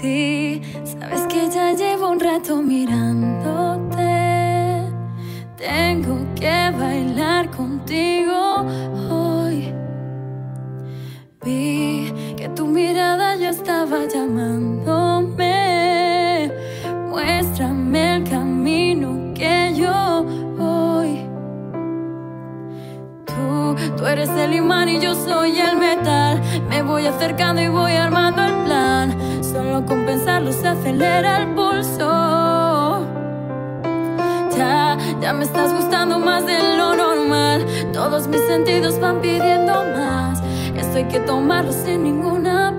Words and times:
Sí, 0.00 0.62
sabes 0.84 1.22
que 1.26 1.50
ya 1.50 1.72
llevo 1.72 2.10
un 2.10 2.20
rato 2.20 2.62
mirándote. 2.62 4.06
Tengo 5.56 6.18
que 6.36 6.70
bailar 6.78 7.50
contigo 7.50 8.64
hoy. 9.10 9.74
Vi 11.44 12.12
que 12.36 12.48
tu 12.50 12.68
mirada 12.68 13.34
ya 13.34 13.50
estaba 13.50 14.06
llamándome. 14.06 15.32
Muéstrame 17.08 18.18
el 18.18 18.24
camino 18.30 19.34
que 19.34 19.74
yo 19.74 20.24
voy. 20.56 21.26
Tú, 23.26 23.74
tú 23.96 24.06
eres 24.06 24.30
el 24.30 24.54
imán 24.54 24.88
y 24.90 25.00
yo 25.00 25.16
soy 25.16 25.58
el 25.58 25.76
metal. 25.76 26.40
Me 26.68 26.82
voy 26.82 27.04
acercando 27.06 27.60
y 27.60 27.66
voy 27.66 27.96
armando 27.96 28.44
el 28.44 28.67
Solo 29.52 29.86
con 29.86 30.04
pensarlo 30.04 30.52
se 30.52 30.68
acelera 30.68 31.38
el 31.42 31.54
pulso. 31.54 33.06
Ya, 34.54 34.98
ya 35.22 35.32
me 35.32 35.44
estás 35.44 35.72
gustando 35.72 36.18
más 36.18 36.44
de 36.44 36.76
lo 36.76 36.94
normal. 36.94 37.66
Todos 37.94 38.28
mis 38.28 38.42
sentidos 38.42 39.00
van 39.00 39.22
pidiendo 39.22 39.72
más. 39.72 40.42
Esto 40.76 40.98
hay 40.98 41.04
que 41.04 41.20
tomarlo 41.20 41.72
sin 41.72 42.02
ninguna 42.02 42.78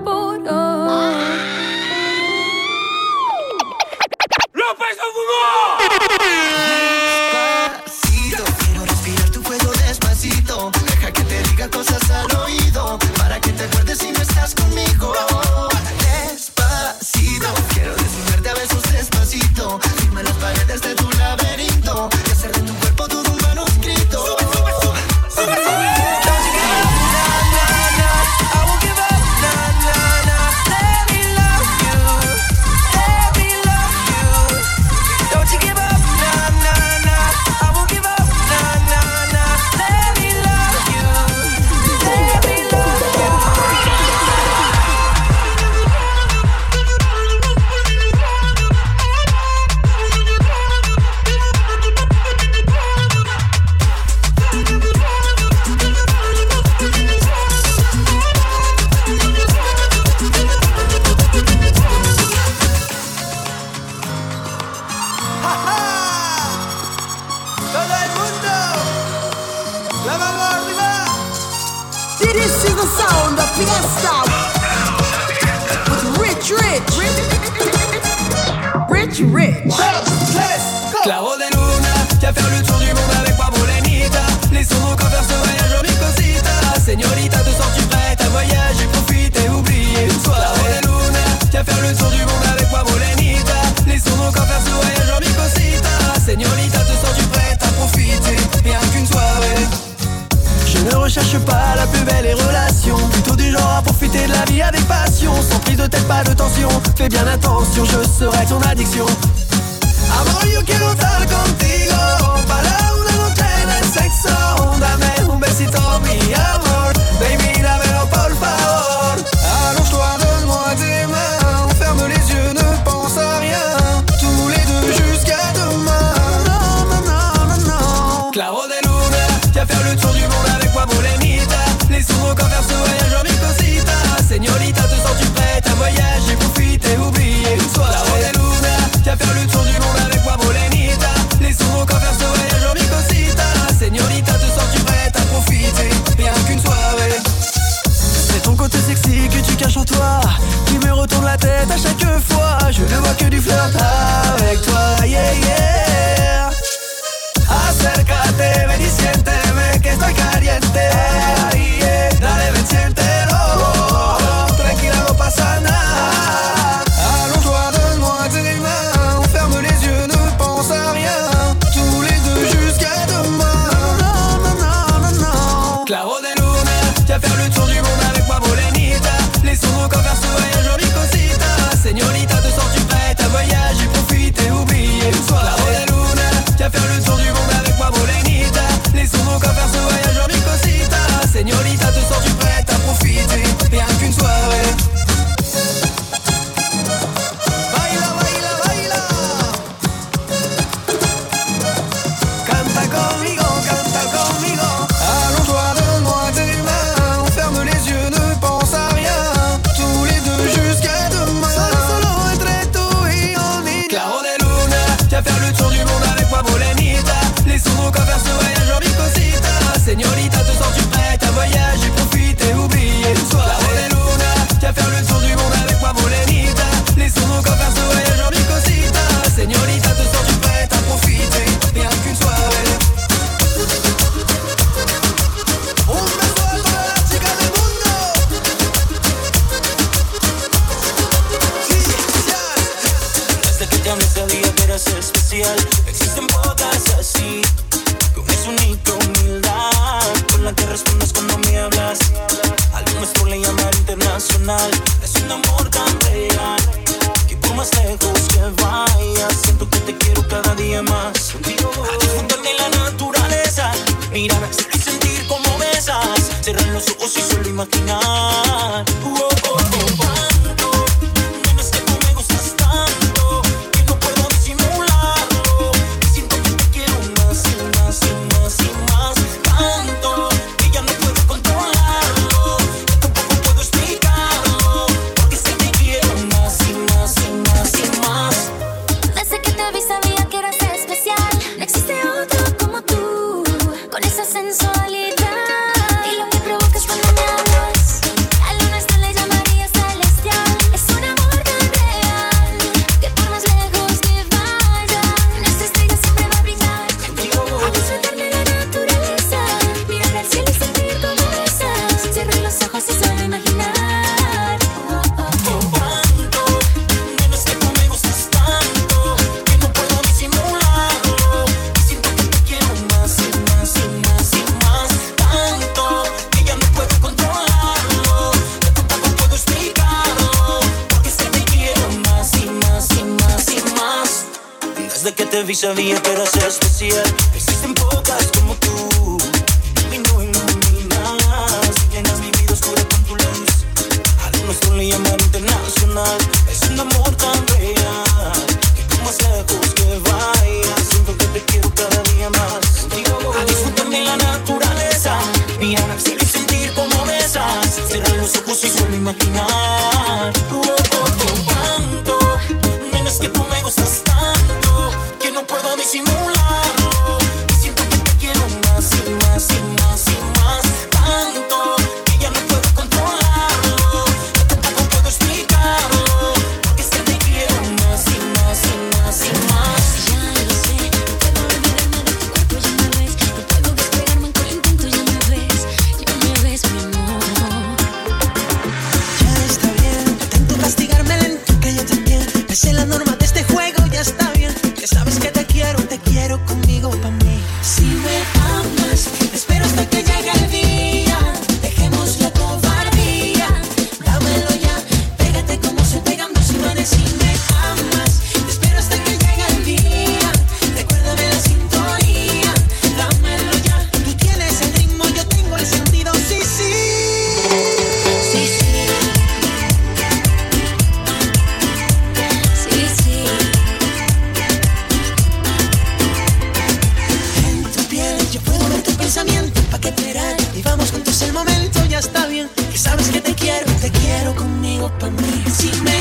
pensamiento, 429.12 429.60
¿pa' 429.72 429.80
qué 429.80 429.88
esperar? 429.88 430.36
Y 430.40 430.56
Vivamos 430.58 430.92
juntos 430.92 431.20
el 431.22 431.32
momento, 431.32 431.84
ya 431.86 431.98
está 431.98 432.26
bien. 432.26 432.48
Que 432.70 432.78
sabes 432.78 433.08
que 433.08 433.20
te 433.20 433.34
quiero, 433.34 433.66
te 433.80 433.90
quiero 433.90 434.36
conmigo, 434.36 434.88
pa' 435.00 435.10
mí. 435.10 435.44
Si 435.50 435.68
me 435.82 435.98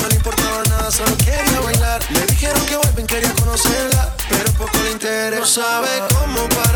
No 0.00 0.08
le 0.08 0.14
importaba 0.14 0.62
nada, 0.68 0.90
solo 0.90 1.16
quería 1.18 1.60
bailar. 1.60 2.00
Le 2.10 2.26
dijeron 2.26 2.64
que 2.66 2.76
vuelven, 2.76 3.06
quería 3.06 3.32
conocerla, 3.34 4.14
pero 4.28 4.52
poco 4.52 4.78
le 4.84 4.92
interesa. 4.92 5.40
No 5.40 5.46
sabe 5.46 5.88
cómo 6.08 6.48
parar. 6.48 6.71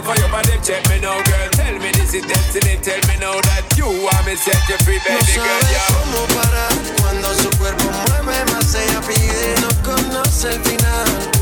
enough 0.00 0.16
for 0.16 0.20
you, 0.20 0.28
but 0.30 0.46
them 0.46 0.60
check 0.62 0.88
me 0.88 1.00
now, 1.00 1.20
girl. 1.22 1.48
Tell 1.52 1.78
me 1.78 1.90
this 1.92 2.14
is 2.14 2.24
destiny, 2.24 2.78
tell 2.82 3.00
me 3.08 3.18
now 3.20 3.40
that 3.40 3.66
you 3.76 3.86
want 3.86 4.26
me 4.26 4.36
set 4.36 4.56
you 4.68 4.76
free, 4.84 4.98
baby 5.04 5.20
no 5.36 5.42
girl. 5.42 5.60
Cómo 5.88 6.26
parar 6.34 6.72
cuando 7.00 7.34
su 7.34 7.50
cuerpo 7.58 7.84
mueve 8.08 8.44
más 8.52 8.76
pide, 9.06 9.54
no 9.60 9.68
conoce 9.82 10.54
el 10.54 10.60
final. 10.62 11.39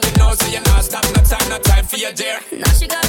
you 0.00 0.16
know, 0.16 0.32
so 0.32 0.46
you're 0.48 0.62
not 0.62 0.84
stop. 0.84 1.04
No 1.04 1.22
time, 1.22 1.48
no 1.50 1.58
time 1.58 1.84
for 1.84 1.96
your 1.96 2.12
dear. 2.12 2.38
Now 2.52 2.72
she 2.72 2.86
got 2.86 3.01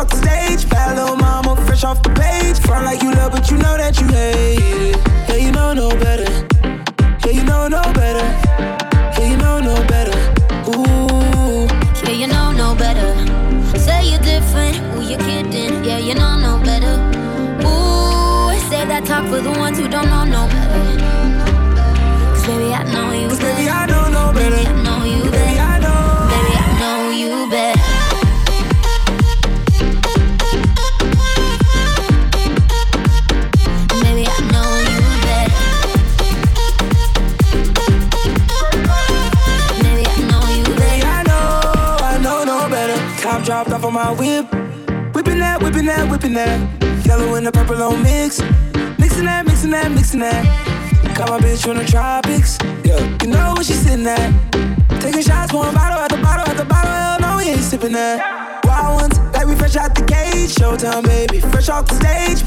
talk 0.00 0.16
stage. 0.16 0.59
kissing 50.10 50.20
that. 50.20 51.14
Got 51.16 51.28
my 51.28 51.38
bitch 51.38 51.62
from 51.62 51.76
the 51.76 51.84
tropics. 51.84 52.58
Yeah. 52.84 52.98
you 53.22 53.28
know 53.28 53.54
where 53.54 53.62
she 53.62 53.74
sitting 53.74 54.06
at. 54.06 54.32
Taking 55.00 55.22
shots, 55.22 55.52
one 55.52 55.72
bottle 55.74 55.98
at 55.98 56.10
the 56.10 56.16
bottle 56.16 56.46
at 56.50 56.56
the 56.56 56.64
bottle. 56.64 56.90
Hell 56.90 57.20
no, 57.20 57.36
we 57.36 57.50
ain't 57.50 57.60
sipping 57.60 57.92
that. 57.92 58.64
Wild 58.64 59.02
ones, 59.02 59.18
like 59.32 59.46
we 59.46 59.54
fresh 59.54 59.76
out 59.76 59.94
the 59.94 60.04
cage. 60.04 60.54
Showtime, 60.54 61.04
baby, 61.04 61.40
fresh 61.40 61.68
off 61.68 61.86
the 61.86 61.94
stage. 61.94 62.39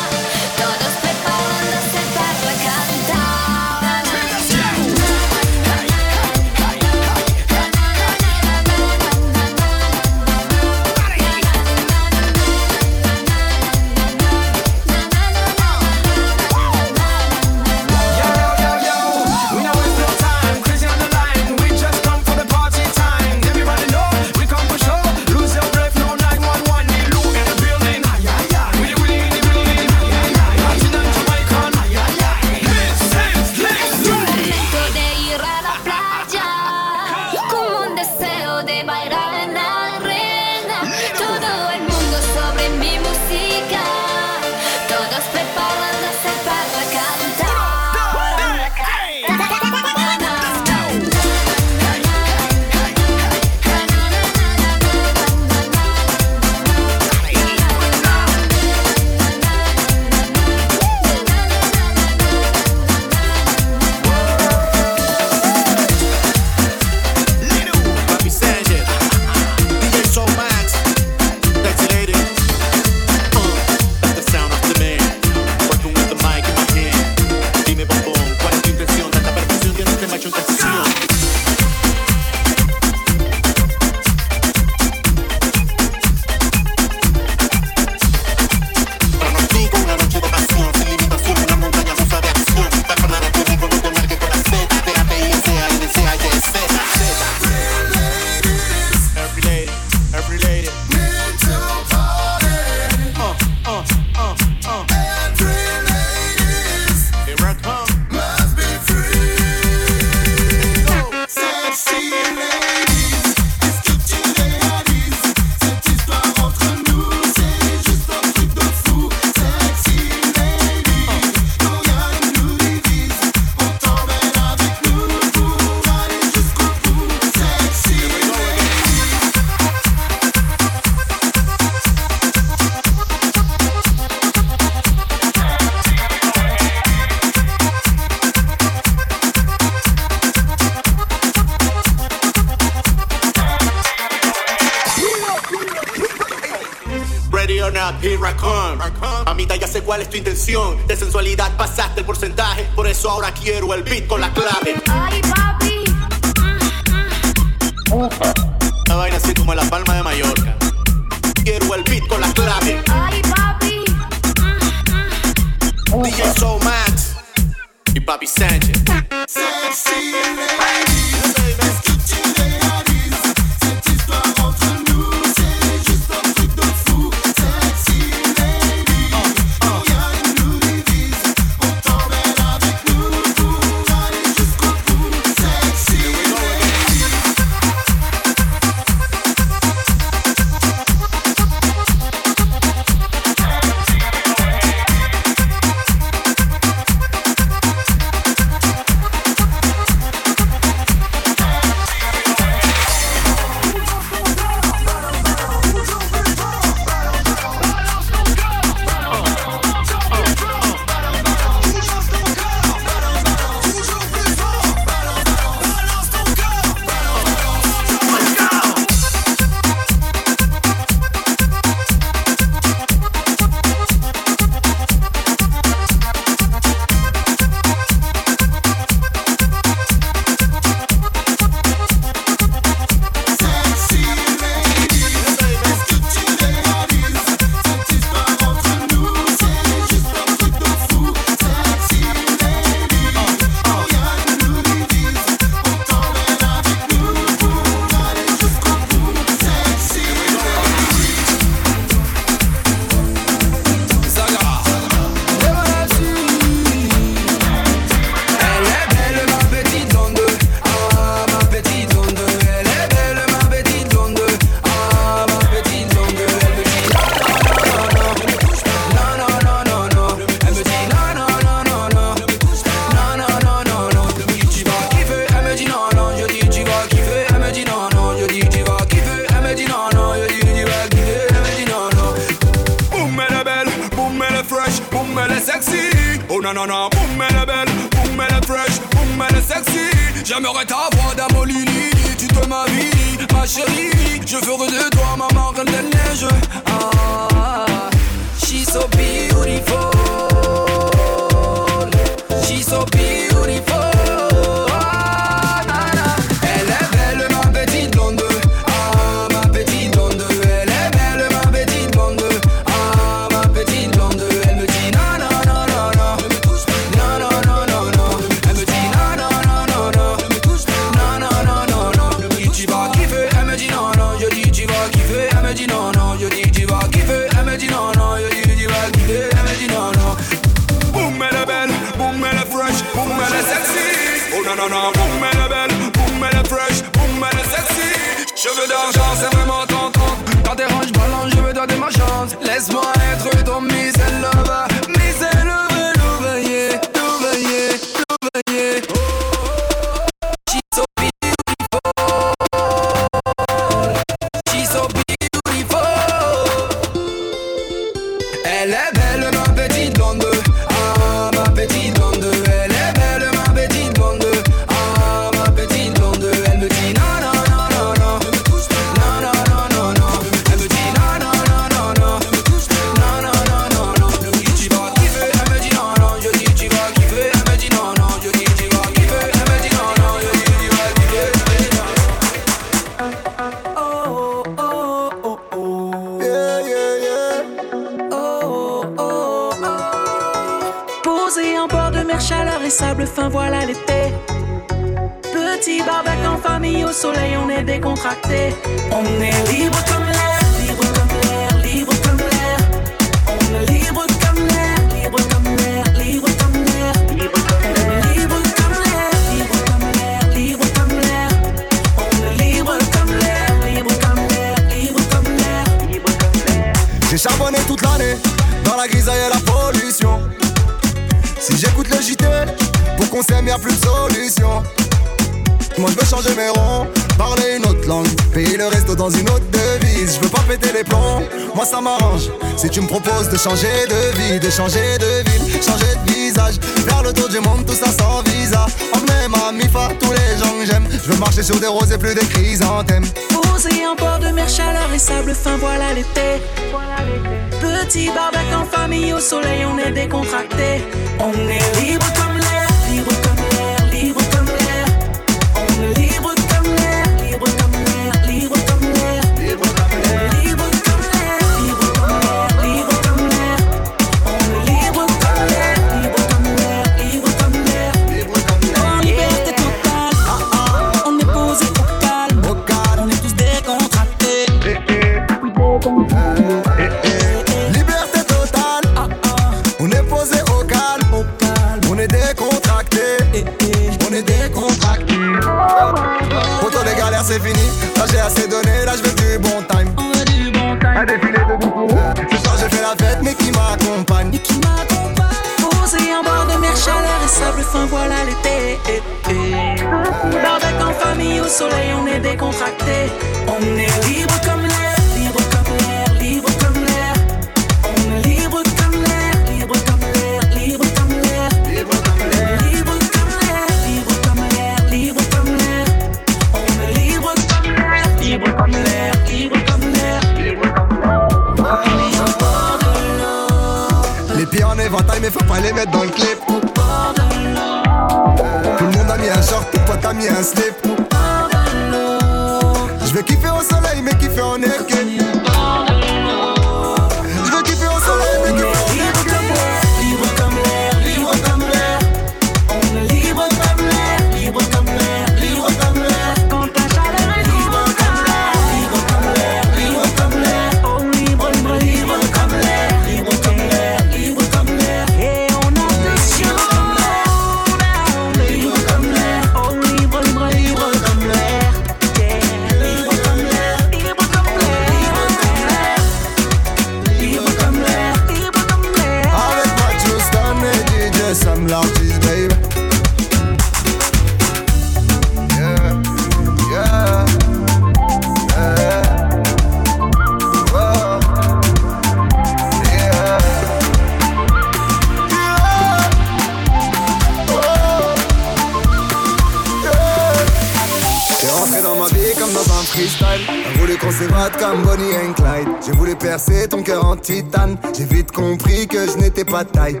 J'ai 597.24 598.04
vite 598.04 598.32
compris 598.32 598.88
que 598.88 599.06
je 599.06 599.16
n'étais 599.18 599.44
pas 599.44 599.64
taille. 599.64 600.00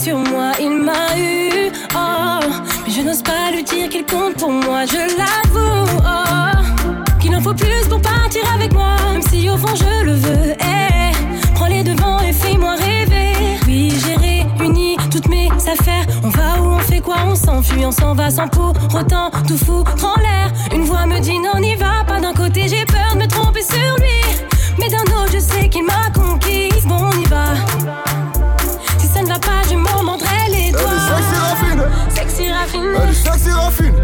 sur 0.00 0.16
moi, 0.16 0.52
il 0.58 0.82
m'a 0.82 1.18
eu. 1.18 1.70
Oh, 1.94 2.40
mais 2.84 2.92
je 2.92 3.02
n'ose 3.02 3.22
pas 3.22 3.50
lui 3.52 3.62
dire 3.62 3.88
qu'il 3.90 4.06
compte 4.06 4.34
pour 4.36 4.50
moi, 4.50 4.86
je 4.86 4.96
l'avoue. 4.96 5.98
Oh, 5.98 7.18
qu'il 7.20 7.34
en 7.36 7.40
faut 7.40 7.52
plus 7.52 7.86
pour 7.88 8.00
partir 8.00 8.42
avec 8.54 8.72
moi, 8.72 8.96
même 9.12 9.22
si 9.22 9.50
au 9.50 9.58
fond 9.58 9.74
je 9.74 10.04
le 10.04 10.12
veux. 10.12 10.50
Hey, 10.60 11.12
prends 11.54 11.66
les 11.66 11.82
devants 11.82 12.18
et 12.20 12.32
fais-moi 12.32 12.76
rêver. 12.76 13.32
Oui, 13.66 13.92
j'ai 14.02 14.14
réuni 14.14 14.96
toutes 15.10 15.28
mes 15.28 15.48
affaires. 15.48 16.06
On 16.22 16.30
va 16.30 16.62
où 16.62 16.66
on 16.76 16.78
fait 16.78 17.00
quoi 17.00 17.16
On 17.26 17.34
s'enfuit, 17.34 17.84
on 17.84 17.92
s'en 17.92 18.14
va 18.14 18.30
sans 18.30 18.48
pour 18.48 18.72
autant 18.94 19.30
tout 19.46 19.58
foutre 19.58 19.92
en 20.02 20.18
l'air. 20.18 20.50
Une 20.72 20.84
voix 20.84 21.04
me 21.04 21.20
dit 21.20 21.38
non, 21.38 21.60
n'y 21.60 21.74
va 21.76 22.04
pas. 22.06 22.20
D'un 22.20 22.32
côté, 22.32 22.68
j'ai 22.68 22.86
peur 22.86 23.14
de 23.14 23.18
me 23.18 23.26
tromper 23.26 23.62
sur 23.62 23.96
lui. 23.98 24.46
Mais 24.78 24.88
d'un 24.88 25.02
autre, 25.02 25.32
je 25.34 25.40
sais 25.40 25.68
qu'il 25.68 25.84
m'a 25.84 26.10
conquise. 26.14 26.86
Bon, 26.86 27.10
on 27.12 27.20
y 27.20 27.24
va 27.24 28.09
n'a 29.30 29.38
pas 29.38 29.62
d'humour, 29.68 30.02
montre-elle 30.02 30.52
les 30.52 30.72
sexy 30.72 31.36
raffine. 31.38 31.84
Sexy 32.12 32.52
raffine. 32.52 32.96
Sexy 33.22 33.50
raffine. 33.52 33.94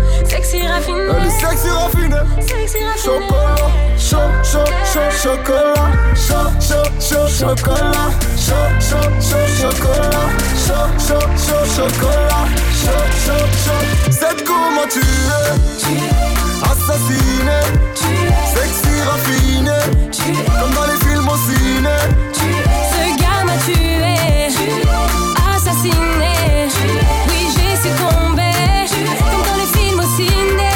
Sexy 1.41 1.71
raffine. 1.71 2.17
Sexy 2.41 2.85
raffine. 2.85 3.03
Chocolat. 3.03 3.57
Chaud, 3.99 4.31
chaud, 4.45 4.71
chaud, 4.93 5.11
chocolat. 5.23 5.91
Chaud, 6.15 6.51
chaud, 6.61 6.89
chaud, 7.01 7.27
chocolat. 7.27 8.11
Chaud, 8.39 8.71
chaud, 8.79 9.09
chaud, 9.21 9.47
chocolat. 9.59 10.29
Chaud, 10.65 10.89
chaud, 11.07 11.27
chaud, 11.45 11.65
chocolat. 11.75 12.47
Chaud, 12.81 13.07
chaud, 13.25 13.47
chaud. 13.65 13.83
C'est 14.11 14.39
comment 14.45 14.87
tu 14.89 15.01
es? 15.01 15.51
Assassiné. 16.71 17.61
Sexy 18.55 18.95
raffiné. 19.09 19.81
Comme 20.61 20.73
dans 20.73 20.87
les 20.87 20.99
films 21.05 21.29
au 21.29 21.37
ciné 21.37 21.99
assassiné. 25.55 26.35
Oui, 27.29 27.41
j'ai 27.55 27.75
succombé, 27.77 28.51
comme 29.31 29.45
dans 29.47 29.57
les 29.57 29.71
films 29.79 30.01
au 30.01 30.09
ciné. 30.17 30.75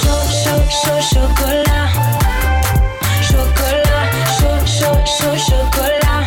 Chaud, 0.00 0.24
chaud, 0.42 0.64
chaud, 0.70 1.00
chocolat. 1.12 1.88
Chocolat, 3.22 4.04
chaud, 4.38 4.60
chaud, 4.66 5.00
chaud, 5.06 5.36
chocolat. 5.36 6.22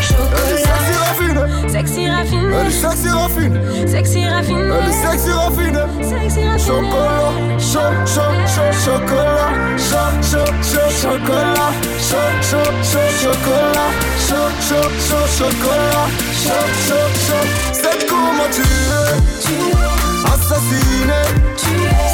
Chocolat. 0.00 0.56
Sexy 1.68 2.08
raffiné. 2.08 2.52
Sexy 2.78 3.10
raffiné. 3.10 3.56
Sexy 3.86 4.28
raffiné. 4.28 4.92
Sexy 4.92 5.32
raffiné. 5.32 5.84
Chocolat, 6.36 7.32
chaud, 7.58 7.94
chaud, 8.04 8.36
chaud, 8.46 8.72
chocolat, 8.84 9.52
chaud, 9.78 10.12
chaud, 10.20 10.52
chaud, 10.62 10.90
chocolat, 11.00 11.72
chaud, 11.98 12.32
chaud, 12.42 12.72
chaud, 12.82 13.10
chocolat, 13.22 13.92
chaud, 14.28 14.50
chaud, 14.68 14.90
chaud, 15.08 15.26
chocolat, 15.38 16.08
chaud, 16.42 16.68
chaud, 16.86 17.08
chaud. 17.26 17.46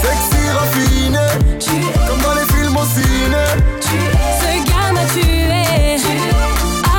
Sexy, 0.02 0.42
raffiné, 0.54 1.26
comme 2.06 2.20
dans 2.20 2.34
les 2.34 2.46
films 2.54 2.76
au 2.76 2.84
ciné. 2.84 3.46
Ce 4.40 4.50
gars 4.70 4.92
m'a 4.92 5.04
tué, 5.06 5.96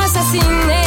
assassiné. 0.03 0.82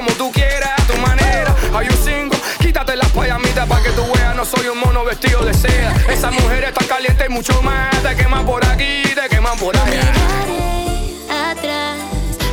como 0.00 0.12
tú 0.12 0.32
quieras, 0.32 0.70
a 0.78 0.82
tu 0.86 0.96
manera. 0.98 1.54
Hay 1.74 1.86
un 1.86 1.96
single, 1.96 2.38
quítate 2.58 2.96
las 2.96 3.10
payamitas 3.10 3.68
para 3.68 3.82
que 3.82 3.90
tú 3.90 4.02
veas. 4.14 4.34
No 4.34 4.46
soy 4.46 4.68
un 4.68 4.78
mono 4.78 5.04
vestido 5.04 5.44
de 5.44 5.52
seda. 5.52 5.94
Esas 6.08 6.32
mujeres 6.32 6.70
están 6.70 6.86
calientes 6.88 7.26
y 7.28 7.30
mucho 7.30 7.60
más. 7.62 7.90
Te 8.02 8.16
queman 8.16 8.46
por 8.46 8.64
aquí, 8.64 9.02
te 9.02 9.28
queman 9.28 9.58
por 9.58 9.76
allá. 9.76 10.12
No 11.28 11.50
atrás, 11.50 11.98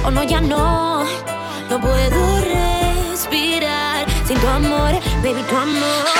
o 0.04 0.08
oh 0.08 0.12
no, 0.12 0.24
ya 0.24 0.42
no. 0.42 1.06
No 1.70 1.80
puedo 1.80 2.42
respirar 2.42 4.06
sin 4.28 4.38
tu 4.38 4.48
amor, 4.48 4.92
baby, 5.24 5.44
tu 5.50 5.56
amor. 5.56 6.18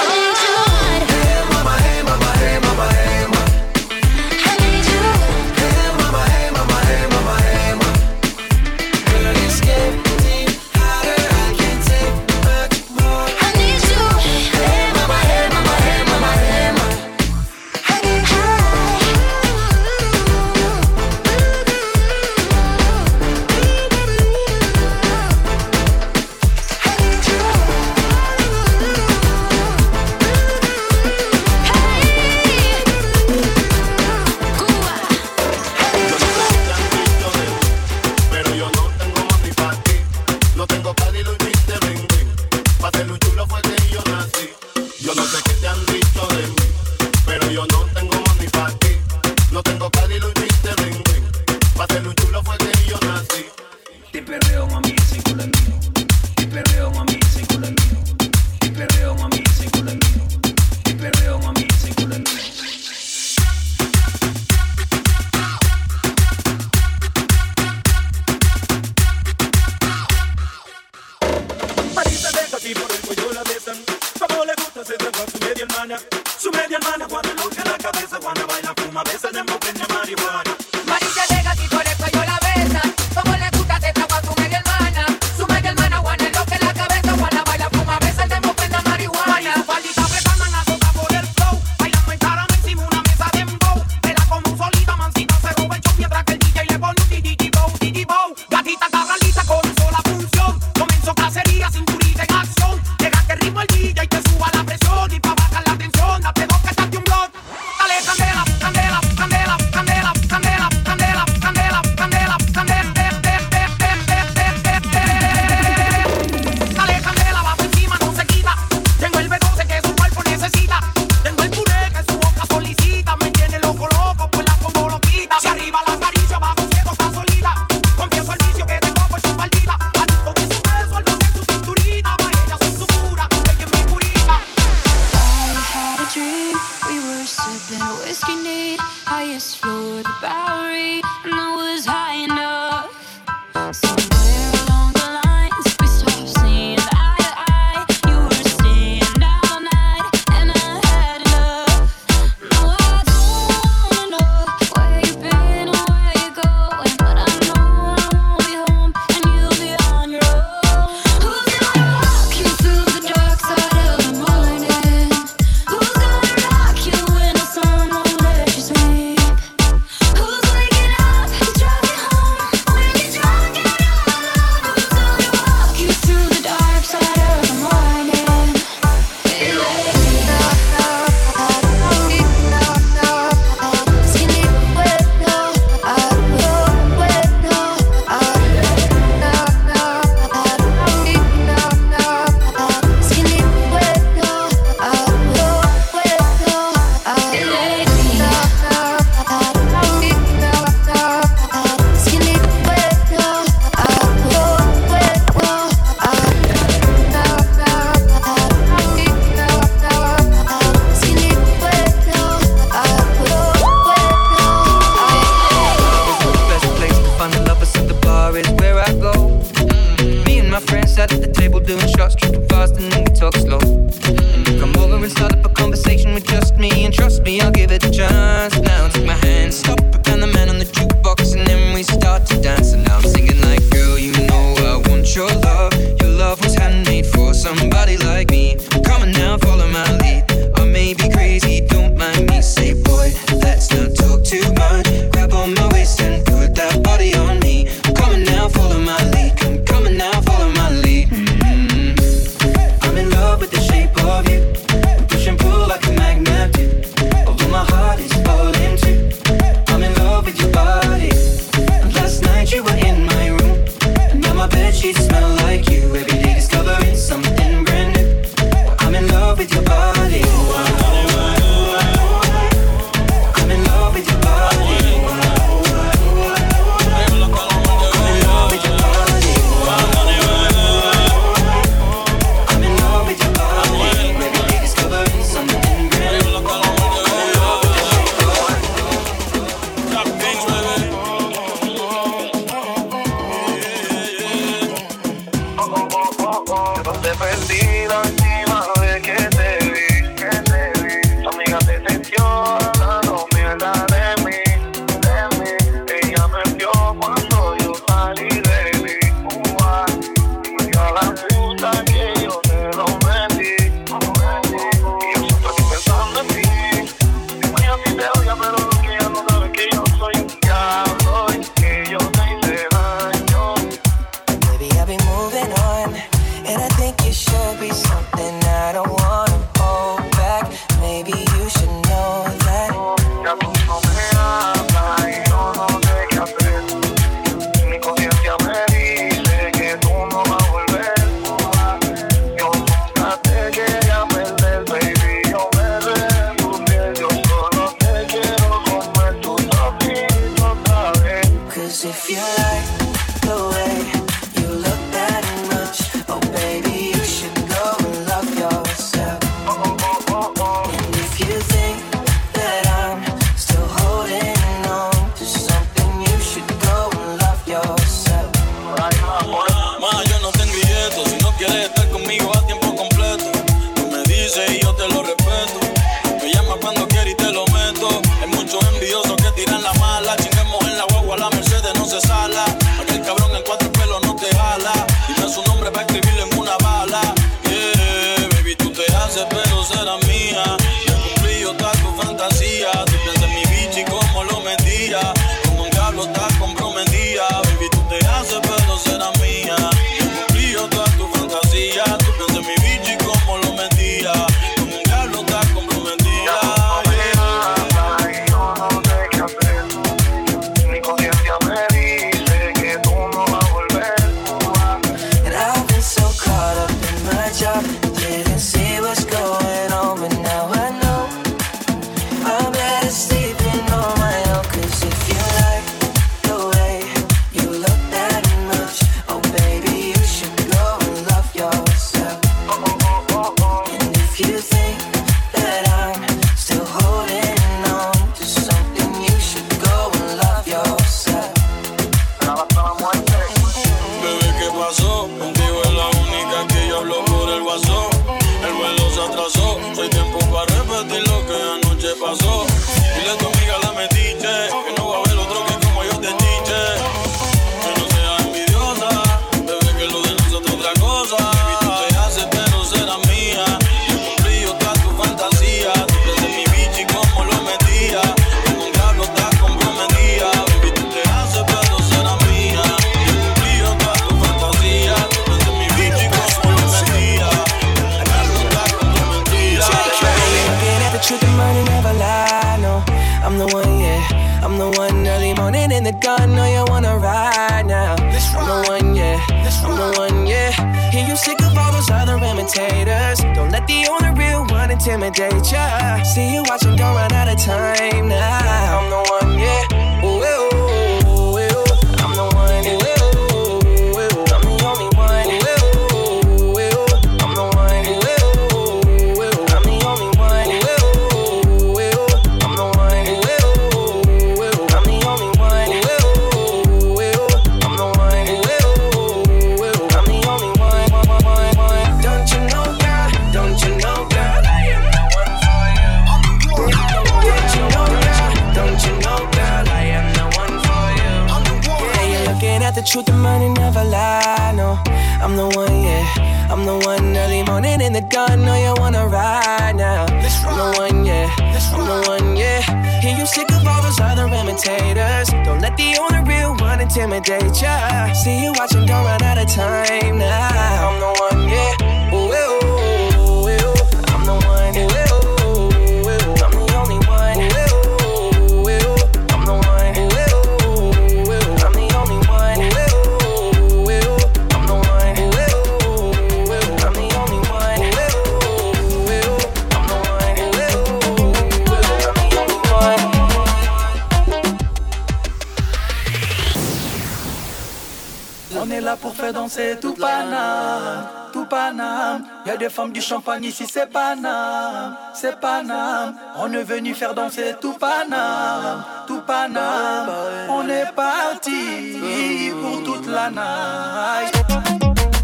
Ici, 583.48 583.66
c'est 583.72 583.90
Paname, 583.90 584.96
c'est 585.14 585.40
Paname. 585.40 586.16
On 586.38 586.52
est 586.52 586.64
venu 586.64 586.94
faire 586.94 587.14
danser 587.14 587.56
tout 587.62 587.74
Paname, 587.74 588.84
tout 589.08 589.22
Paname. 589.22 590.10
On 590.50 590.68
est 590.68 590.92
parti 590.96 592.52
pour 592.62 592.84
toute 592.84 593.08
la 593.08 593.30
night. 593.30 594.34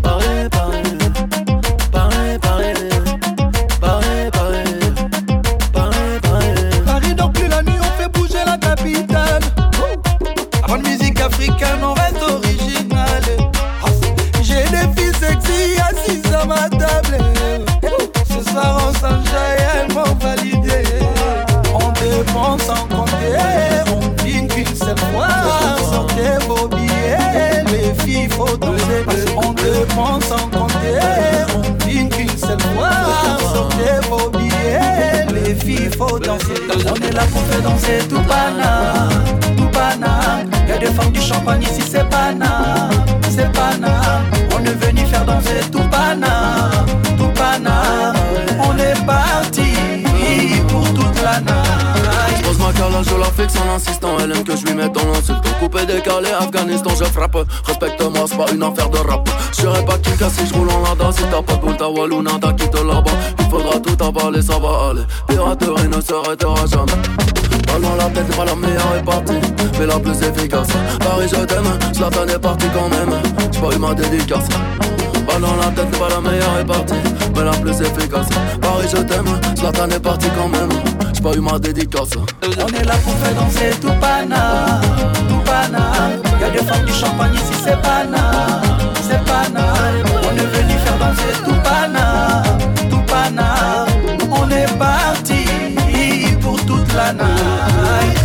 Parlez, 0.01 0.49
parlez, 0.49 0.84
parlez, 1.91 2.39
parlez, 2.39 2.71
parlez, 3.82 4.32
parlez, 4.32 4.59
parlez. 5.74 6.82
Paris 6.86 7.15
donc 7.15 7.34
plus 7.34 7.47
la 7.47 7.61
nuit, 7.61 7.80
on 7.80 8.01
fait 8.01 8.09
bouger 8.09 8.43
la 8.45 8.57
capitale. 8.57 9.41
Bonne 10.67 10.84
musique 10.84 11.19
africaine, 11.19 11.84
on 11.84 11.93
Dépense 29.94 30.26
sans 30.26 30.48
compter, 30.50 30.98
on 31.56 31.86
vient 31.86 32.08
qu'une 32.08 32.36
seule 32.36 32.60
fois. 32.60 32.89
Sortez 33.54 34.08
vos 34.10 34.28
billets, 34.32 35.28
les 35.32 35.54
filles 35.54 35.91
faut 35.96 36.18
danser. 36.18 36.56
On 36.89 36.96
est 36.96 37.12
là 37.12 37.22
pour 37.32 37.41
faire 37.44 37.62
danser 37.62 38.00
tout 38.10 38.22
Paname, 38.28 39.24
tout 39.56 39.70
Paname. 39.72 40.50
Y'a 40.68 40.80
des 40.80 40.88
femmes 40.88 41.12
du 41.12 41.22
champagne 41.22 41.62
ici, 41.62 41.84
c'est 41.88 42.10
Paname, 42.10 42.82
pose 52.44 52.58
ma 52.60 52.72
je 53.04 53.16
la 53.16 53.26
fixe 53.26 53.56
en 53.58 53.76
insistant. 53.76 54.18
Elle 54.20 54.32
aime 54.32 54.44
que 54.44 54.56
je 54.56 54.66
lui 54.66 54.74
mette 54.74 54.91
dans 54.91 55.06
l'insulte. 55.12 55.44
Coupé, 55.60 55.86
décalé, 55.86 56.30
Afghanistan, 56.39 56.91
je 57.00 57.06
frappe. 57.06 57.38
Respecte-moi, 57.66 58.26
c'est 58.28 58.38
pas 58.38 58.52
une 58.52 58.64
affaire 58.64 58.89
de 58.89 58.98
rap. 58.98 59.30
Je 59.52 59.62
serai 59.62 59.84
pas 59.86 59.98
Kika 59.98 60.30
si 60.30 60.46
je 60.48 60.54
roule 60.54 60.70
en 60.70 60.82
lada. 60.82 61.12
Si 61.12 61.24
t'as 61.24 61.41
pas 61.41 61.56
de 61.56 61.62
boule, 61.62 61.78
ta 61.78 61.89
Walou, 61.89 62.22
nada, 62.22 62.54
quitte 62.54 62.76
là-bas. 62.76 63.12
Il 63.39 63.46
faudra 63.50 63.80
tout 63.80 64.04
avaler, 64.04 64.41
ça 64.41 64.60
va 64.60 64.89
aller. 64.89 65.04
Piraterie 65.28 65.88
ne 65.88 66.02
s'arrêtera 66.02 66.66
jamais. 66.68 67.02
Balle 67.68 67.82
dans 67.82 67.96
la 67.96 68.10
tête, 68.10 68.36
pas 68.36 68.46
la 68.46 68.56
meilleure 68.56 68.96
est 68.98 69.04
partie, 69.04 69.39
mais 69.80 69.86
la 69.86 70.00
plus 70.00 70.22
efficace. 70.22 70.68
Paris, 71.00 71.28
je 71.30 71.44
t'aime, 71.46 71.94
Zlatan 71.94 72.28
est 72.28 72.39
parti 72.39 72.68
quand 72.74 72.89
même. 72.89 73.20
J'ai 73.52 73.60
pas 73.60 73.76
eu 73.76 73.80
ma 73.80 73.94
dédicace. 73.94 74.48
Balle 75.28 75.41
dans 75.41 75.56
la 75.56 75.72
tête, 75.72 75.98
pas 75.98 76.10
la 76.10 76.22
meilleure 76.22 76.60
est 76.60 76.66
partie, 76.66 76.94
mais 77.36 77.44
la 77.44 77.52
plus 77.52 77.82
efficace. 77.82 78.28
Paris, 78.62 78.88
je 78.91 79.02
t'aime, 79.02 79.39
Zlatan 79.56 79.89
est 79.89 80.00
parti 80.00 80.28
quand 80.38 80.50
même. 80.50 81.03
On 81.26 82.67
est 82.67 82.84
là 82.84 82.95
pour 83.03 83.13
faire 83.13 83.36
danser 83.36 83.69
tout 83.82 83.88
Paname, 84.01 84.82
tout 85.30 85.41
Paname. 85.45 86.21
Y'a 86.41 86.49
des 86.49 86.57
femmes 86.57 86.86
du 86.86 86.91
champagne 86.93 87.34
ici, 87.34 87.53
c'est 87.63 87.82
Paname, 87.82 88.61
c'est 89.01 89.24
Paname. 89.24 90.03
On 90.26 90.36
est 90.36 90.45
venu 90.45 90.74
faire 90.80 90.97
danser 90.97 91.34
tout 91.45 91.55
Paname, 91.63 92.43
tout 92.89 93.03
Paname. 93.07 93.88
On 94.32 94.49
est 94.49 94.78
parti 94.78 95.45
pour 96.41 96.57
toute 96.65 96.93
la 96.93 97.13
night. 97.13 98.22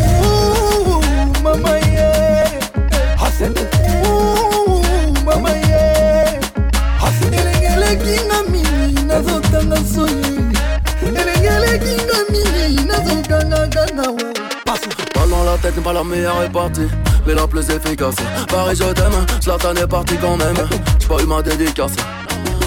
Tête 15.68 15.76
n'est 15.76 15.82
pas 15.82 15.92
la 15.92 16.04
meilleure 16.04 16.42
est 16.42 16.48
partie, 16.50 16.88
mais 17.26 17.34
la 17.34 17.46
plus 17.46 17.68
efficace. 17.68 18.14
Paris, 18.48 18.76
je 18.76 18.84
t'aime, 18.84 19.26
Zlatan 19.42 19.74
est 19.74 19.86
parti 19.86 20.14
quand 20.20 20.36
même. 20.36 20.56
J'ai 20.98 21.06
pas 21.06 21.22
eu 21.22 21.26
ma 21.26 21.42
dédicace. 21.42 21.92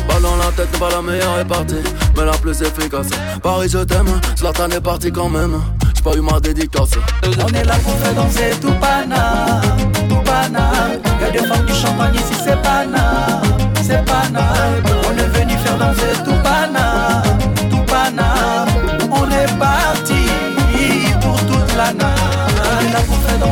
Balle 0.07 0.21
dans 0.21 0.35
la 0.35 0.51
tête 0.55 0.71
n'est 0.71 0.79
pas 0.79 0.89
la 0.89 1.01
meilleure 1.01 1.39
est 1.39 1.45
partie, 1.45 1.81
mais 2.15 2.25
la 2.25 2.33
plus 2.33 2.61
efficace. 2.61 3.07
Paris, 3.41 3.69
je 3.69 3.79
t'aime, 3.79 4.19
Zlatan 4.37 4.69
est 4.69 4.81
parti 4.81 5.11
quand 5.11 5.29
même. 5.29 5.59
J'ai 5.95 6.03
pas 6.03 6.15
eu 6.15 6.21
ma 6.21 6.39
dédicace. 6.39 6.91
On 7.23 7.47
est 7.47 7.63
là 7.63 7.73
pour 7.83 7.93
faire 7.93 8.13
danser 8.13 8.51
tout 8.61 8.73
Paname, 8.73 9.61
tout 10.07 10.21
Paname. 10.23 10.99
Y'a 11.21 11.31
des 11.31 11.47
femmes 11.47 11.65
du 11.65 11.73
champagne 11.73 12.15
ici, 12.15 12.35
c'est 12.43 12.61
Paname, 12.61 13.41
c'est 13.81 14.05
Paname. 14.05 14.83
On 15.07 15.17
est 15.17 15.39
venu 15.39 15.57
faire 15.57 15.77
danser 15.77 16.23
tout 16.23 16.30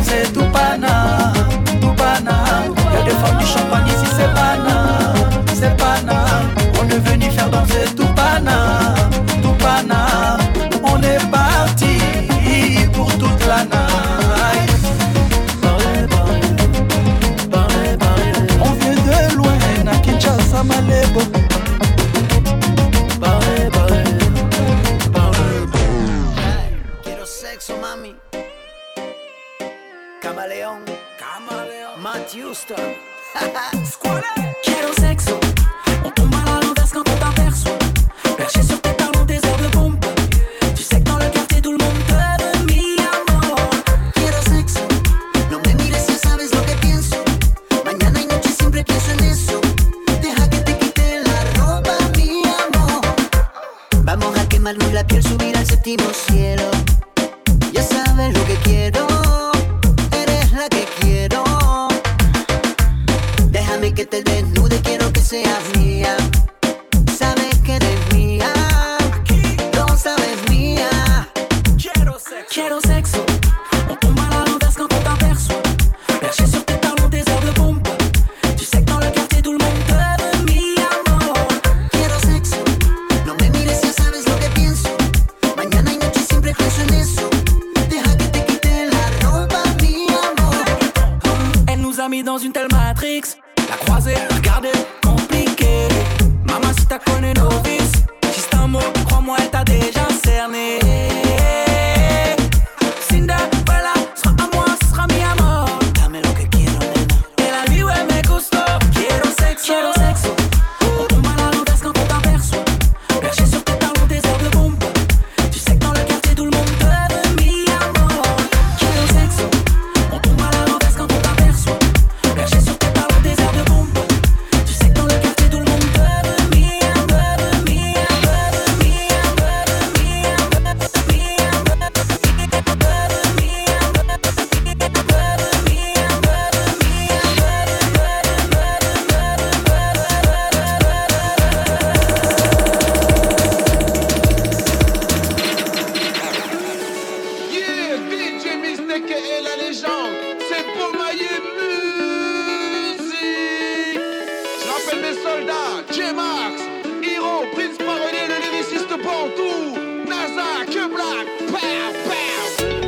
de 0.09 0.23
tu 0.33 0.38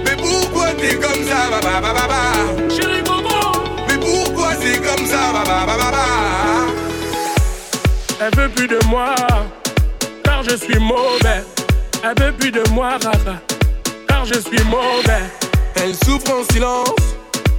Mais 0.06 0.16
pourquoi 0.18 0.68
t'es 0.80 0.96
comme 0.96 1.24
ça, 1.28 1.50
ba 1.52 1.60
ba 1.62 1.82
ba 1.82 1.94
ba 1.94 2.08
ba? 2.08 2.22
Chérie 2.70 3.02
Bobo 3.02 3.60
Mais 3.88 3.98
pourquoi 3.98 4.50
c'est 4.62 4.80
comme 4.82 5.06
ça, 5.06 5.32
ba 5.34 5.44
ba 5.46 5.66
ba 5.66 5.78
ba 5.78 5.92
ba? 5.92 6.06
Elle 8.20 8.36
veut 8.36 8.50
plus 8.50 8.68
de 8.68 8.80
moi, 8.88 9.16
car 10.24 10.44
je 10.44 10.56
suis 10.56 10.80
mauvais. 10.80 11.44
Elle 12.04 12.24
veut 12.24 12.34
plus 12.34 12.52
de 12.52 12.64
moi, 12.72 12.98
rara, 13.04 13.38
car 14.08 14.26
je 14.26 14.36
suis 14.36 14.64
mauvais. 14.66 15.24
Elle 15.76 15.96
souffre 15.96 16.32
en 16.32 16.54
silence, 16.54 17.16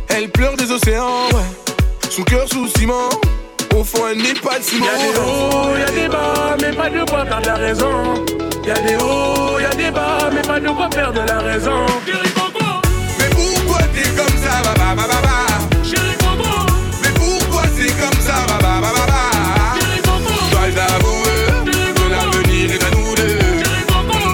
elle 0.08 0.30
pleure 0.30 0.56
des 0.56 0.70
océans, 0.70 1.28
ouais. 1.32 1.50
Son 2.10 2.22
cœur 2.22 2.46
sous 2.48 2.68
ciment, 2.68 3.08
au 3.76 3.84
fond 3.84 4.08
elle 4.10 4.18
n'est 4.18 4.34
pas 4.34 4.58
de 4.58 4.64
ciment. 4.64 4.86
Y'a 4.86 4.96
des 4.98 5.18
hauts, 5.18 5.76
y'a 5.78 5.90
des 5.92 6.08
bas, 6.08 6.56
mais 6.60 6.72
pas 6.72 6.90
de 6.90 7.04
quoi 7.10 7.24
perdre 7.24 7.46
la 7.46 7.54
raison. 7.54 8.24
Y'a 8.66 8.74
des 8.74 8.96
hauts, 8.96 9.58
y'a 9.60 9.70
des 9.70 9.90
bas, 9.90 10.30
mais 10.32 10.42
pas 10.42 10.60
de 10.60 10.68
quoi 10.68 10.88
perdre 10.88 11.22
la 11.26 11.38
raison. 11.40 11.86
Mais 13.18 13.28
pourquoi 13.30 13.82
t'es 13.94 14.08
comme 14.16 14.36
ça, 14.44 14.62
ba 14.64 14.72
ba 14.76 14.94
ba 14.96 15.06
ba 15.08 15.20
ba? 15.22 15.36
Chérie 15.82 16.16
Bobo 16.20 16.50
Mais 17.02 17.12
pourquoi 17.14 17.62
c'est 17.76 17.92
comme 18.00 18.20
ça, 18.20 18.34
ba 18.48 18.58
ba 18.60 18.80
ba 18.80 18.90
ba 18.96 19.04
ba? 19.10 19.22
Dois 20.50 20.68
l'avouer, 20.76 21.40
que 21.64 22.06
l'avenir 22.10 22.72
est 22.72 22.84
à 22.84 22.90
nous 22.96 23.14
deux. 23.14 23.38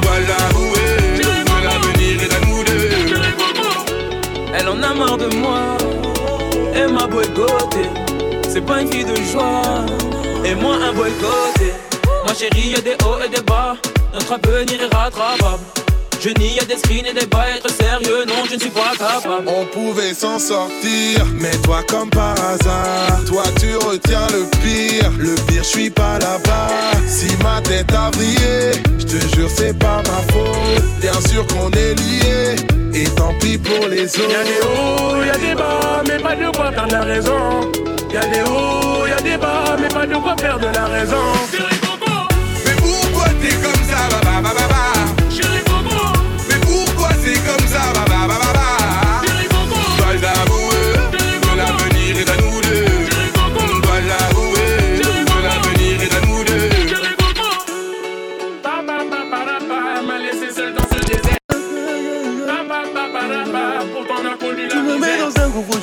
Dois 0.03 0.20
l'avouer, 0.28 0.91
que 1.18 1.57
l'avenir 1.64 2.22
est 2.22 2.34
à 2.34 2.41
nous 2.47 2.62
deux. 2.64 2.91
Elle 4.55 4.68
en 4.68 4.82
a 4.82 4.95
marre 4.95 5.16
de 5.18 5.28
moi, 5.36 5.61
pas 8.69 8.83
une 8.83 8.93
fille 8.93 9.05
de 9.05 9.16
joie, 9.33 9.87
et 10.45 10.55
moi 10.55 10.75
un 10.75 10.93
boycotté. 10.93 11.73
Ma 12.27 12.35
chérie, 12.35 12.69
y'a 12.75 12.81
des 12.83 12.97
hauts 13.05 13.19
et 13.25 13.29
des 13.35 13.41
bas, 13.41 13.77
notre 14.12 14.35
avenir 14.35 14.83
est 14.83 14.95
rattrapable. 14.95 15.62
Je 16.21 16.31
nie, 16.31 16.57
y'a 16.57 16.64
des 16.64 16.77
screens 16.77 17.07
et 17.07 17.14
des 17.14 17.27
bas, 17.27 17.47
être 17.57 17.71
sérieux, 17.71 18.25
non, 18.27 18.45
je 18.49 18.57
ne 18.57 18.61
suis 18.61 18.71
pas 18.71 18.93
capable. 18.99 19.47
On 19.47 19.64
pouvait 19.66 20.12
s'en 20.12 20.39
sortir, 20.39 21.25
mais 21.41 21.57
toi 21.62 21.83
comme 21.89 22.11
par 22.11 22.33
hasard, 22.33 23.25
toi 23.27 23.45
tu 23.59 23.75
retiens 23.77 24.27
le 24.33 24.45
pire. 24.61 25.11
Le 25.19 25.35
pire, 25.47 25.62
je 25.62 25.69
suis 25.69 25.91
pas 25.91 26.19
là-bas. 26.19 26.69
Si 27.07 27.29
ma 27.43 27.62
tête 27.62 27.91
a 27.93 28.11
brillé, 28.11 28.73
je 28.99 29.05
te 29.05 29.37
jure 29.37 29.49
c'est 29.49 29.79
pas 29.79 30.03
ma 30.09 30.21
faute. 30.33 30.85
Bien 31.01 31.19
sûr 31.31 31.47
qu'on 31.47 31.71
est 31.71 31.95
liés, 31.95 32.57
et 32.93 33.05
tant 33.14 33.33
pis 33.41 33.57
pour 33.57 33.89
les 33.89 34.05
autres. 34.05 34.31
Y'a 34.31 34.45
des 34.45 34.61
hauts, 34.66 35.25
y'a 35.25 35.39
des 35.39 35.55
bas, 35.55 36.03
mais 36.07 36.19
pas 36.19 36.35
de 36.35 36.55
quoi 36.55 36.71
perdre 36.71 36.93
la 36.93 37.03
raison. 37.03 37.73
Y'a 38.19 38.27
des 38.31 38.41
hauts, 38.41 39.07
y'a 39.07 39.21
des 39.21 39.37
bas, 39.37 39.77
mais 39.79 39.87
pas 39.87 40.05
de 40.05 40.16
quoi 40.16 40.35
perdre 40.35 40.69
la 40.75 40.87
raison. 40.87 41.68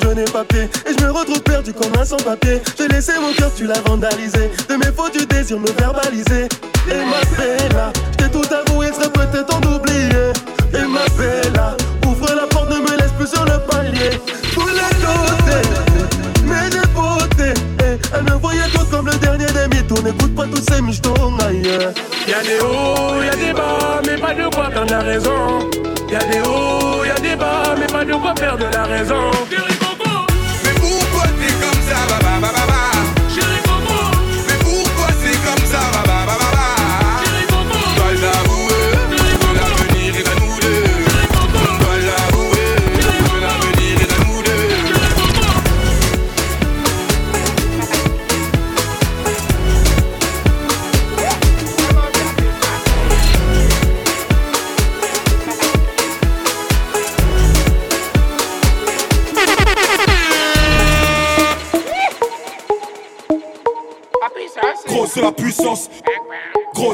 Je 0.02 0.08
n'ai 0.08 0.24
pas 0.24 0.44
pied. 0.44 0.68
Et 0.86 0.92
je 0.98 1.04
me 1.04 1.10
retrouve 1.10 1.42
perdu 1.42 1.72
comme 1.72 1.92
un 2.00 2.04
sans-papier. 2.04 2.60
J'ai 2.78 2.88
laissé 2.88 3.12
mon 3.20 3.32
cœur, 3.32 3.50
tu 3.54 3.66
l'as 3.66 3.80
vandalisé. 3.80 4.50
De 4.68 4.76
mes 4.76 4.92
fautes, 4.96 5.12
tu 5.12 5.26
désires 5.26 5.58
me 5.58 5.70
verbaliser. 5.78 6.48
Et 6.88 6.94
ma 6.94 7.36
bella, 7.36 7.92
j'ai 8.18 8.28
tout 8.30 8.42
avoué, 8.52 8.88
serait 8.92 9.10
peut-être 9.10 9.46
temps 9.46 9.60
d'oublier. 9.60 10.32
Et 10.72 10.86
ma 10.86 11.04
bella, 11.18 11.76
ouvre 12.06 12.34
la 12.34 12.46
porte, 12.46 12.70
ne 12.70 12.76
me 12.76 12.96
laisse 12.96 13.12
plus 13.18 13.28
sur 13.28 13.44
le 13.44 13.58
palier. 13.70 14.10
Tous 14.54 14.66
les 14.66 14.96
côtés, 15.04 15.68
mes 16.44 16.70
dévotés 16.70 17.60
Et 17.80 17.98
elle 18.14 18.24
me 18.24 18.38
voyait 18.40 18.68
toi 18.72 18.84
comme 18.90 19.06
le 19.06 19.14
dernier 19.14 19.46
des 19.46 19.76
mythos 19.76 20.02
N'écoute 20.02 20.34
pas 20.34 20.46
tous 20.46 20.62
ces 20.72 20.80
michetons 20.80 21.36
ailleurs 21.38 21.92
Y'a 22.26 22.42
des 22.42 22.58
hauts, 22.60 23.22
y'a 23.22 23.36
des 23.36 23.52
bas, 23.52 24.00
mais 24.06 24.16
pas 24.16 24.32
de 24.32 24.54
quoi 24.54 24.70
perdre 24.70 24.92
la 24.92 25.00
raison. 25.00 25.68
Y'a 26.08 26.18
des 26.20 26.40
hauts, 26.40 27.04
y'a 27.04 27.14
des 27.14 27.36
bas, 27.36 27.74
mais 27.78 27.86
pas 27.86 28.04
de 28.04 28.14
quoi 28.14 28.32
perdre 28.34 28.66
la 28.72 28.84
raison. 28.84 29.30
Mais 29.50 30.74
pourquoi 30.80 31.26
t'es 31.38 31.52
comme 31.52 31.82
ça, 31.88 32.25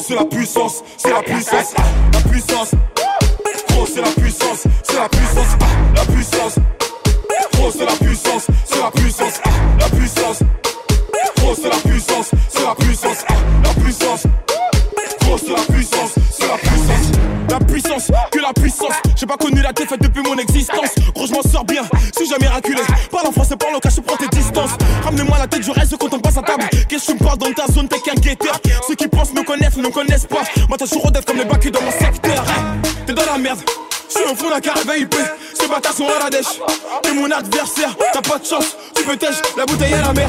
c'est 0.03 0.15
la 0.15 0.25
puissance 0.25 0.83
C'est 0.97 1.11
la 1.11 1.23
puissance 1.23 1.75
La 2.13 2.21
puissance 2.31 2.71
Gros 3.69 3.87
c'est 3.87 4.01
la 4.01 4.09
puissance 4.09 4.65
C'est 4.83 4.99
la 4.99 5.09
puissance 5.09 5.57
La 5.95 6.05
puissance 6.05 6.55
Gros 7.53 7.71
c'est 7.71 7.85
la 7.85 7.93
puissance 7.93 8.47
C'est 8.65 8.81
la 8.81 8.91
puissance 8.91 9.41
La 9.79 9.89
puissance 9.89 10.39
Gros 11.37 11.55
c'est 11.55 11.69
la 11.69 11.77
puissance 11.77 12.31
C'est 12.49 12.65
la 12.65 12.75
puissance 12.75 13.25
La 13.65 13.83
puissance 13.83 14.23
Gros 15.21 15.39
c'est 15.39 15.53
la 15.53 15.73
puissance 15.73 16.15
C'est 16.31 16.49
la 16.49 16.59
puissance 16.59 17.13
La 17.49 17.59
puissance 17.61 18.11
que 18.31 18.41
la 18.41 18.53
puissance 18.53 18.95
J'ai 19.17 19.27
pas 19.27 19.37
connu 19.37 19.61
la 19.61 19.73
défaite 19.73 20.03
depuis 20.03 20.23
mon 20.23 20.37
existence 20.37 20.91
Gros 21.15 21.27
je 21.27 21.33
m'en 21.33 21.43
sors 21.43 21.65
bien 21.65 21.83
Si 22.17 22.27
jamais 22.27 22.49
raculé 22.49 22.83
Parle 23.11 23.29
en 23.29 23.33
français 23.33 23.57
parle 23.57 23.77
au 23.77 23.81
je 23.89 24.01
prends 24.01 24.17
tes 24.17 24.29
distances 24.29 24.73
Ramenez-moi 25.05 25.39
la 25.39 25.47
tête 25.47 25.63
je 25.63 25.71
reste 25.71 25.97
quand 25.97 26.13
on 26.13 26.19
passe 26.19 26.39
à 26.39 26.43
table 26.43 26.65
Qu'est-ce 26.89 27.07
que 27.07 27.13
tu 27.13 27.19
me 27.19 27.25
parles 27.25 27.39
dans 27.39 27.53
ta 27.53 27.67
zone 27.73 27.89
t'es 27.89 28.01
qu'un 28.01 28.15
guetteur 28.15 28.59
me 29.43 29.47
connaissent 29.47 29.77
me 29.77 29.91
connaissent 29.91 30.27
pas. 30.27 30.43
Moi 30.69 30.79
t'as 30.79 30.87
toujours 30.87 31.11
d'être 31.11 31.25
comme 31.25 31.37
les 31.37 31.45
bacs 31.45 31.71
dans 31.71 31.83
mon 31.83 31.91
secteur. 31.91 32.45
T'es 33.07 33.13
dans 33.13 33.27
la 33.27 33.39
merde. 33.39 33.61
Je 34.09 34.19
suis 34.19 34.31
au 34.31 34.35
fond 34.35 34.51
d'un 34.51 34.61
carré 34.61 34.81
VIP, 34.95 35.15
ces 35.55 35.67
bâtards 35.67 35.95
sont 35.95 36.07
à 36.07 36.25
la 36.25 36.31
dèche 36.31 36.61
T'es 37.03 37.15
mon 37.15 37.31
adversaire, 37.31 37.97
t'as 38.13 38.21
pas 38.21 38.39
de 38.39 38.45
chance. 38.45 38.77
Tu 38.95 39.03
peux 39.05 39.17
tèche, 39.17 39.41
la 39.57 39.65
bouteille 39.65 39.95
à 39.95 40.03
la 40.03 40.13
mer. 40.13 40.29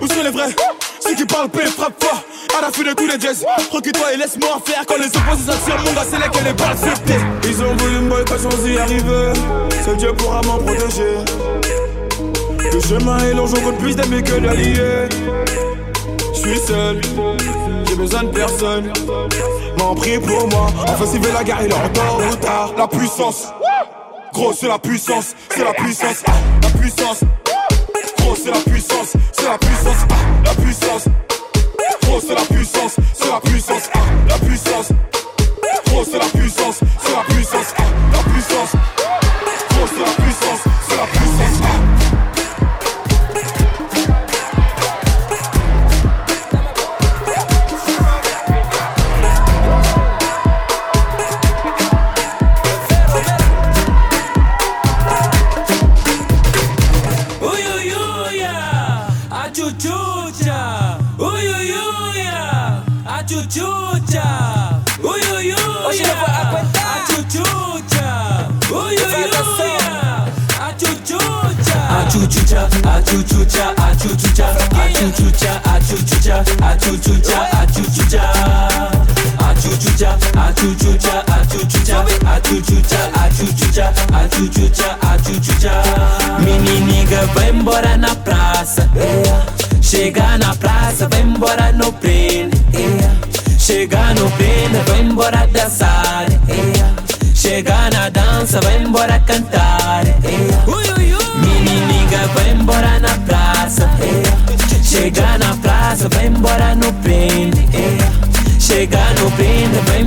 Où 0.00 0.06
sont 0.06 0.22
les 0.22 0.30
vrais? 0.30 0.54
Ceux 1.00 1.14
qui 1.14 1.24
parlent 1.24 1.48
paix, 1.48 1.66
frappe 1.66 2.02
fort. 2.02 2.22
À 2.56 2.62
la 2.62 2.70
fin 2.70 2.84
de 2.84 2.92
tous 2.92 3.06
les 3.06 3.20
jazz. 3.20 3.44
Recule-toi 3.72 4.12
et 4.12 4.16
laisse-moi 4.16 4.62
faire. 4.64 4.84
Quand 4.86 4.96
les 4.96 5.08
opposés 5.08 5.52
s'attirent, 5.52 5.82
mon 5.84 5.92
gars 5.92 6.06
c'est 6.08 6.18
là 6.18 6.28
que 6.28 6.44
les 6.44 6.52
balles 6.52 6.78
sautent 6.78 7.48
Ils 7.48 7.62
ont 7.62 7.76
voulu 7.76 7.98
me 8.00 8.08
boycotter 8.08 8.42
sans 8.42 8.66
y 8.66 8.78
arriver 8.78 9.32
Seul 9.84 9.96
Dieu 9.96 10.12
pourra 10.14 10.40
m'en 10.42 10.58
protéger. 10.58 11.16
Le 12.72 12.80
chemin 12.80 13.18
est 13.18 13.34
long, 13.34 13.46
j'en 13.46 13.72
plus 13.72 13.96
d'amis 13.96 14.22
que 14.22 14.38
d'alliés. 14.38 15.08
Suis 16.44 16.58
seul, 16.58 17.00
j'ai 17.88 17.96
besoin 17.96 18.24
de 18.24 18.28
personne. 18.28 18.92
M'en 19.78 19.94
prie 19.94 20.18
pour 20.18 20.46
moi, 20.48 20.66
enfin 20.86 21.06
s'il 21.06 21.20
veut 21.20 21.32
la 21.32 21.42
guerre, 21.42 21.60
il 21.62 21.70
est 21.70 21.74
en 21.74 21.88
tort 21.88 22.20
ou 22.30 22.36
tard. 22.36 22.74
La 22.76 22.86
puissance, 22.86 23.48
gros 24.34 24.52
c'est 24.52 24.68
la 24.68 24.78
puissance, 24.78 25.34
c'est 25.48 25.64
la 25.64 25.72
puissance, 25.72 26.22
ah, 26.26 26.32
la 26.62 26.68
puissance. 26.78 27.20
Gros 28.18 28.36
c'est 28.36 28.50
la 28.50 28.58
puissance, 28.58 29.12
c'est 29.32 29.48
la 29.48 29.56
puissance, 29.56 30.06
ah, 30.10 30.14
la 30.44 30.62
puissance. 30.62 31.04
Gros 32.02 32.20
c'est 32.20 32.34
la 32.34 32.42
puissance, 32.42 32.96
c'est 33.14 33.30
la 33.30 33.40
puissance, 33.40 33.90
ah, 33.94 33.98
la 34.28 34.38
puissance. 34.46 34.88
Gros 35.86 36.04
c'est 36.04 36.18
la 36.18 36.26
puissance, 36.26 36.80
c'est 37.00 37.12
la 37.12 37.22
puissance, 37.34 37.74
ah, 37.78 37.82
la 38.12 38.32
puissance. 38.32 38.72
Gros 39.70 39.86
c'est 39.86 40.00
la 40.00 40.24
puissance, 40.24 40.60
c'est 40.88 40.96
la 40.96 41.06
puissance. 41.06 41.63
Achuchucha, 72.54 73.74
achuchucha, 73.76 74.46
achuchucha, 74.46 74.46
achuchucha, 74.86 75.60
achuchucha, 75.74 76.44
achuchucha, 76.62 77.48
achuchucha. 77.60 78.22
Achuchucha, 79.38 80.16
achuchucha, 80.36 81.24
achuchucha, 81.34 81.98
achuchucha, 82.36 83.00
achuchucha, 83.24 83.92
achuchucha, 84.12 84.98
achuchucha. 85.02 85.72
Meniniga 86.44 87.26
vai 87.34 87.50
embora 87.50 87.96
na 87.96 88.14
praça. 88.14 88.88
Chega 89.82 90.38
na 90.38 90.54
praça, 90.54 91.08
vai 91.08 91.22
embora 91.22 91.72
no 91.72 91.92
prende. 91.94 92.56
Chega 93.58 94.14
no 94.14 94.30
prende, 94.32 94.78
vai 94.86 95.00
embora 95.00 95.46
dançar. 95.52 96.26
Chega 97.34 97.90
na 97.90 98.08
dança, 98.10 98.60
vai 98.62 98.82
embora 98.82 99.18
cantar, 99.20 99.63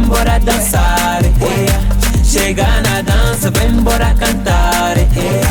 embora 0.08 0.40
dançar, 0.40 1.20
yeah. 1.42 2.24
Chega 2.24 2.64
na 2.82 3.02
dança, 3.02 3.52
vai 3.52 3.68
embora 3.68 4.14
cantar, 4.16 4.96
yeah. 4.98 5.48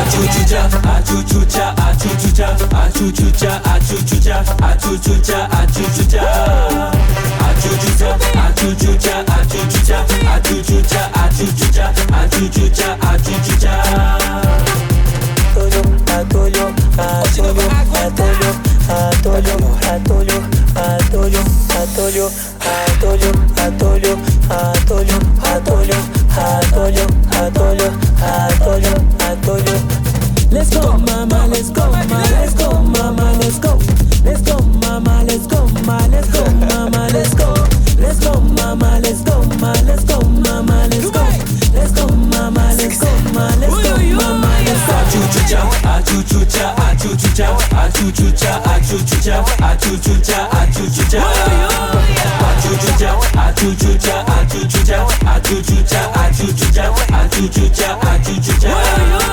Achuchucha, 0.00 0.68
achuchucha, 0.96 1.74
achuchucha, 1.78 2.56
achuchucha, 2.76 3.60
achuchucha, 3.64 4.44
achuchucha, 4.62 5.48
achuchucha. 5.62 6.20
Achuchucha, 7.48 8.10
achuchucha, 8.46 9.24
achuchucha, 9.38 9.98
achuchucha, 10.34 11.10
achuchucha, 11.14 11.92
achuchucha, 11.94 11.94
achuchucha. 12.20 13.03
Achuchucha, 50.04 50.50
achuchucha. 50.52 51.22
Achuchucha, 52.48 53.14
achuchucha, 53.46 54.26
achuchucha, 54.26 55.06
achuchucha, 55.34 56.14
achuchucha, 56.14 56.92
achuchucha, 57.20 58.00
achuchucha. 58.12 59.23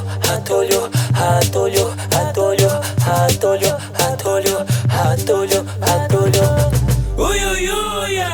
I 5.03 5.15
told 5.25 5.51
you, 5.51 5.65
I 5.83 6.07
told 6.07 6.35
you. 6.35 6.41
Uyuyuya, 7.17 8.31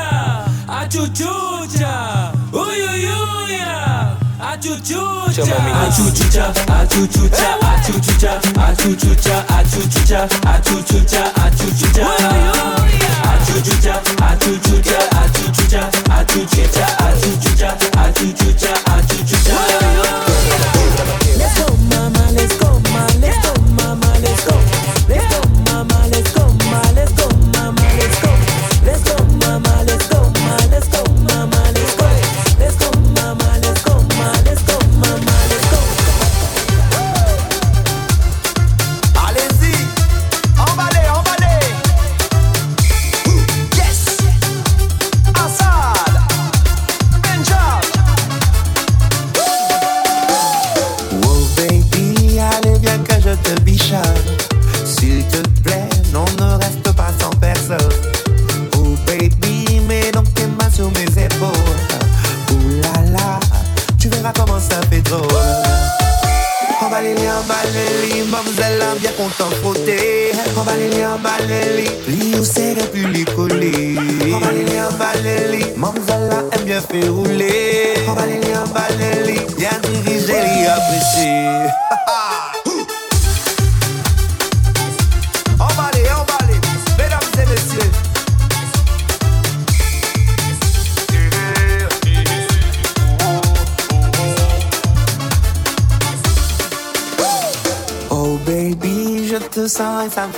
achuchucha, 0.68 2.32
uyuyuya, 2.52 4.16
achuchucha, 4.40 5.42
achuchucha, 5.90 6.54
achuchucha, 6.80 7.52
achuchucha, 8.68 8.68
achuchucha, 8.68 9.44
achuchucha, 9.58 10.20
achuchucha, 10.54 11.22
achuchucha. 11.44 12.06
Achuchucha, 13.28 13.94
achuchucha, 14.30 14.98
achuchucha, 15.20 15.22
achuchucha, 15.22 15.82
achuchucha, 16.18 16.86
achuchucha, 16.98 17.68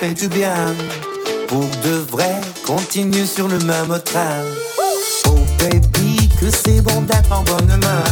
fait 0.01 0.15
du 0.15 0.29
bien. 0.29 0.55
Pour 1.47 1.67
de 1.85 1.95
vrai, 2.11 2.41
continue 2.67 3.27
sur 3.27 3.49
le 3.49 3.59
même 3.59 4.01
train. 4.05 4.45
Oh 5.27 5.39
baby, 5.59 6.29
que 6.41 6.49
c'est 6.51 6.81
bon 6.81 7.03
d'être 7.03 7.31
en 7.31 7.43
bonne 7.43 7.77
main. 7.85 8.05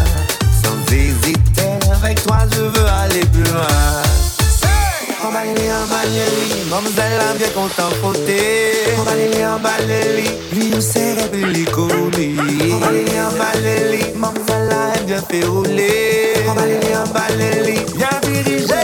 Sans 0.63 0.79
hésiter, 0.93 1.73
avec 1.95 2.23
toi 2.25 2.41
je 2.53 2.61
veux 2.61 2.89
aller 3.03 3.25
plus 3.33 3.45
loin. 3.45 4.03
Oh 5.25 5.31
Maléli, 5.33 5.67
oh 5.71 5.87
Maléli, 5.95 6.49
mademoiselle 6.71 7.21
a 7.21 7.35
bien 7.39 7.49
content 7.55 7.91
côté. 8.03 8.41
Oh 8.99 9.05
Maléli, 9.05 9.39
oh 9.45 9.59
Maléli, 9.63 10.29
lui 10.53 10.71
nous 10.71 10.83
c'est 10.83 11.15
rébellicoli. 11.15 12.37
Oh 12.39 12.79
Maléli, 12.85 13.13
oh 13.17 13.33
Maléli, 13.39 14.03
mademoiselle 14.15 14.73
a 14.73 14.99
bien 15.07 15.23
fait 15.31 15.45
rouler. 15.47 16.35
Oh 16.49 16.55
Maléli, 16.55 16.91
oh 16.95 17.09
Maléli, 17.15 17.77
bien 17.97 18.17
dirigé. 18.23 18.78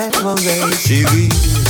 separate. 0.00 0.74
She 0.78 1.04
reads 1.14 1.69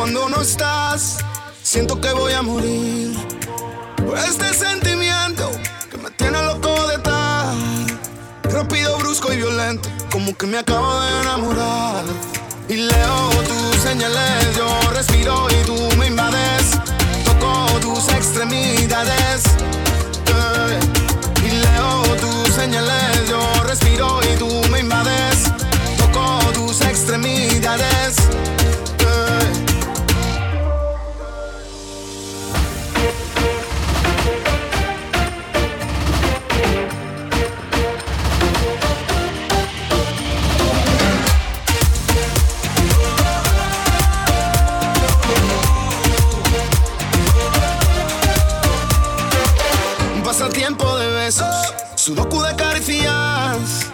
Cuando 0.00 0.30
no 0.30 0.40
estás, 0.40 1.18
siento 1.62 2.00
que 2.00 2.10
voy 2.14 2.32
a 2.32 2.40
morir. 2.40 3.14
Por 3.98 4.16
este 4.16 4.54
sentimiento 4.54 5.50
que 5.90 5.98
me 5.98 6.10
tiene 6.12 6.42
loco 6.42 6.88
de 6.88 6.96
tal. 7.00 7.58
Rápido, 8.44 8.96
brusco 8.96 9.30
y 9.30 9.36
violento, 9.36 9.90
como 10.10 10.34
que 10.38 10.46
me 10.46 10.56
acabo 10.56 11.00
de 11.00 11.20
enamorar. 11.20 12.04
Y 12.70 12.76
leo 12.76 13.28
tus 13.46 13.82
señales, 13.82 14.56
yo 14.56 14.90
respiro 14.94 15.46
y 15.50 15.66
tú 15.66 15.76
me 15.98 16.06
invades. 16.06 16.78
Toco 17.26 17.66
tus 17.80 18.08
extremidades. 18.14 19.42
Eh. 20.28 20.78
Y 21.44 21.50
leo 21.50 22.02
tus 22.16 22.54
señales, 22.54 23.28
yo 23.28 23.42
respiro 23.64 24.18
y 24.32 24.38
tú 24.38 24.48
me 24.70 24.80
invades. 24.80 25.44
Toco 25.98 26.38
tus 26.54 26.80
extremidades. 26.80 28.19
Sudoku 52.00 52.40
de 52.40 52.56
caricias, 52.56 53.90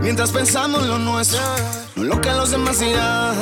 mientras 0.00 0.30
pensamos 0.30 0.86
lo 0.86 0.96
nuestro, 0.96 1.40
no 1.96 2.04
lo 2.04 2.20
que 2.20 2.30
los 2.30 2.52
demás 2.52 2.78
dirán. 2.78 3.34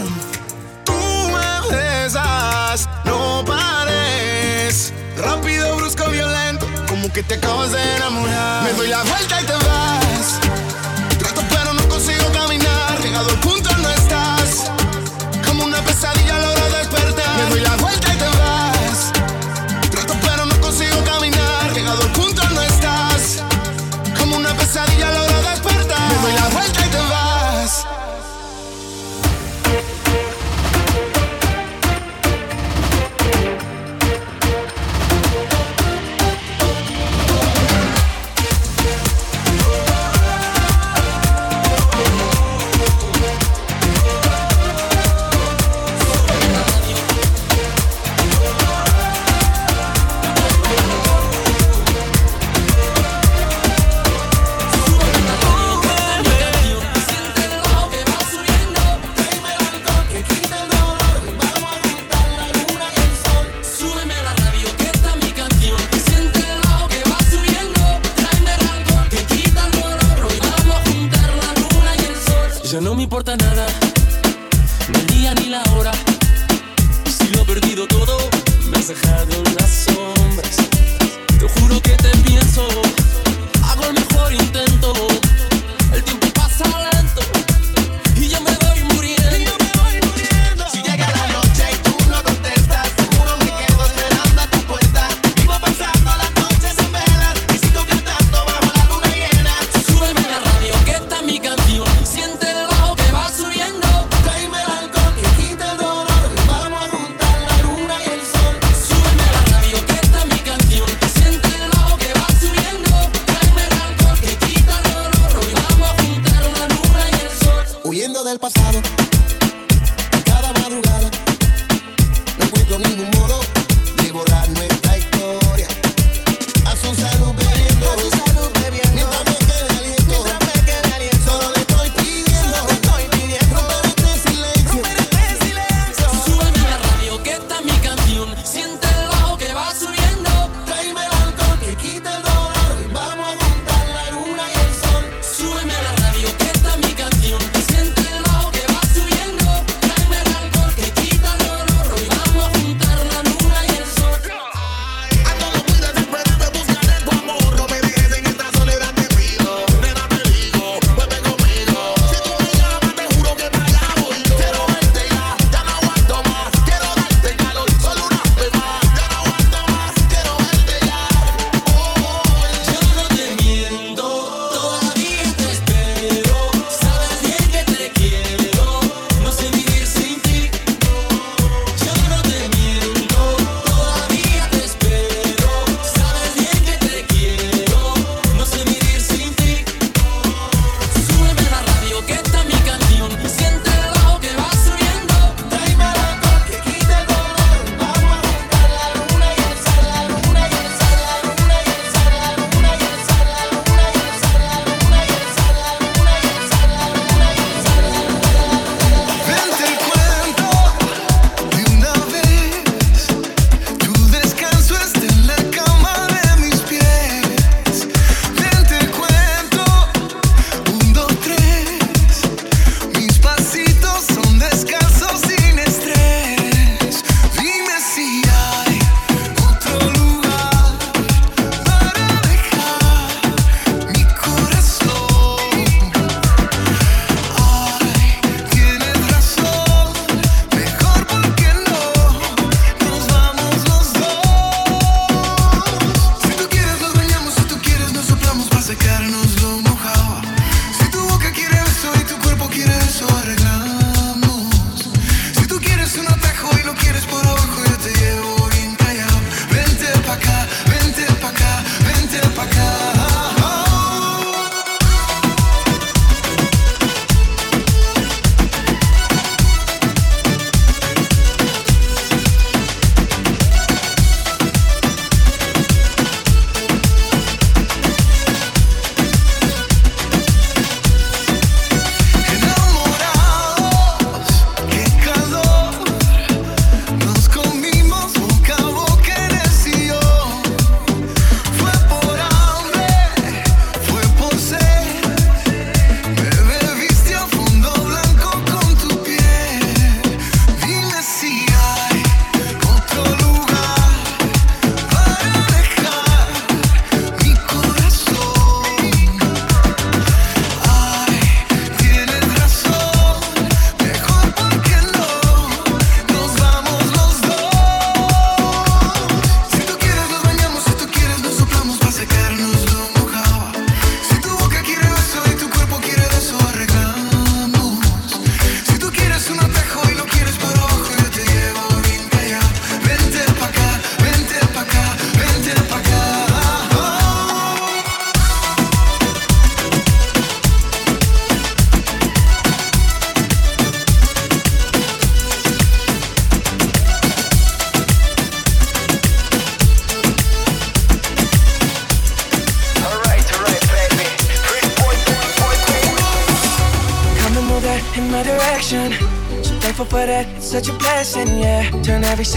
Tú 0.84 0.94
me 0.94 1.76
besas, 1.76 2.88
no 3.05 3.44
pares. 3.44 4.94
Rápido, 5.18 5.76
brusco, 5.76 6.09
violento, 6.09 6.66
como 6.88 7.12
que 7.12 7.22
te 7.22 7.34
acabas 7.34 7.72
de 7.72 7.97
enamorar. 7.97 8.64
Me 8.64 8.72
doy 8.72 8.88
la 8.88 9.02
vuelta 9.02 9.43
y 9.43 9.44
te 9.44 9.52
vas. 9.52 10.65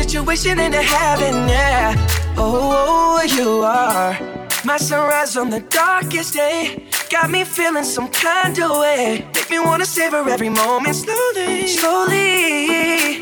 situation 0.04 0.60
into 0.60 0.82
heaven, 0.82 1.36
yeah. 1.50 1.94
Oh, 2.38 3.20
oh, 3.20 3.24
you 3.38 3.64
are 3.64 4.18
my 4.64 4.78
sunrise 4.78 5.36
on 5.36 5.50
the 5.50 5.60
darkest 5.60 6.34
day. 6.34 6.88
Got 7.10 7.30
me 7.30 7.44
feeling 7.44 7.84
some 7.84 8.08
kind 8.08 8.58
of 8.60 8.72
way. 8.80 9.28
Make 9.36 9.50
me 9.50 9.60
wanna 9.60 9.86
savor 9.86 10.24
every 10.30 10.50
moment 10.50 10.96
slowly, 10.96 11.68
slowly. 11.68 13.18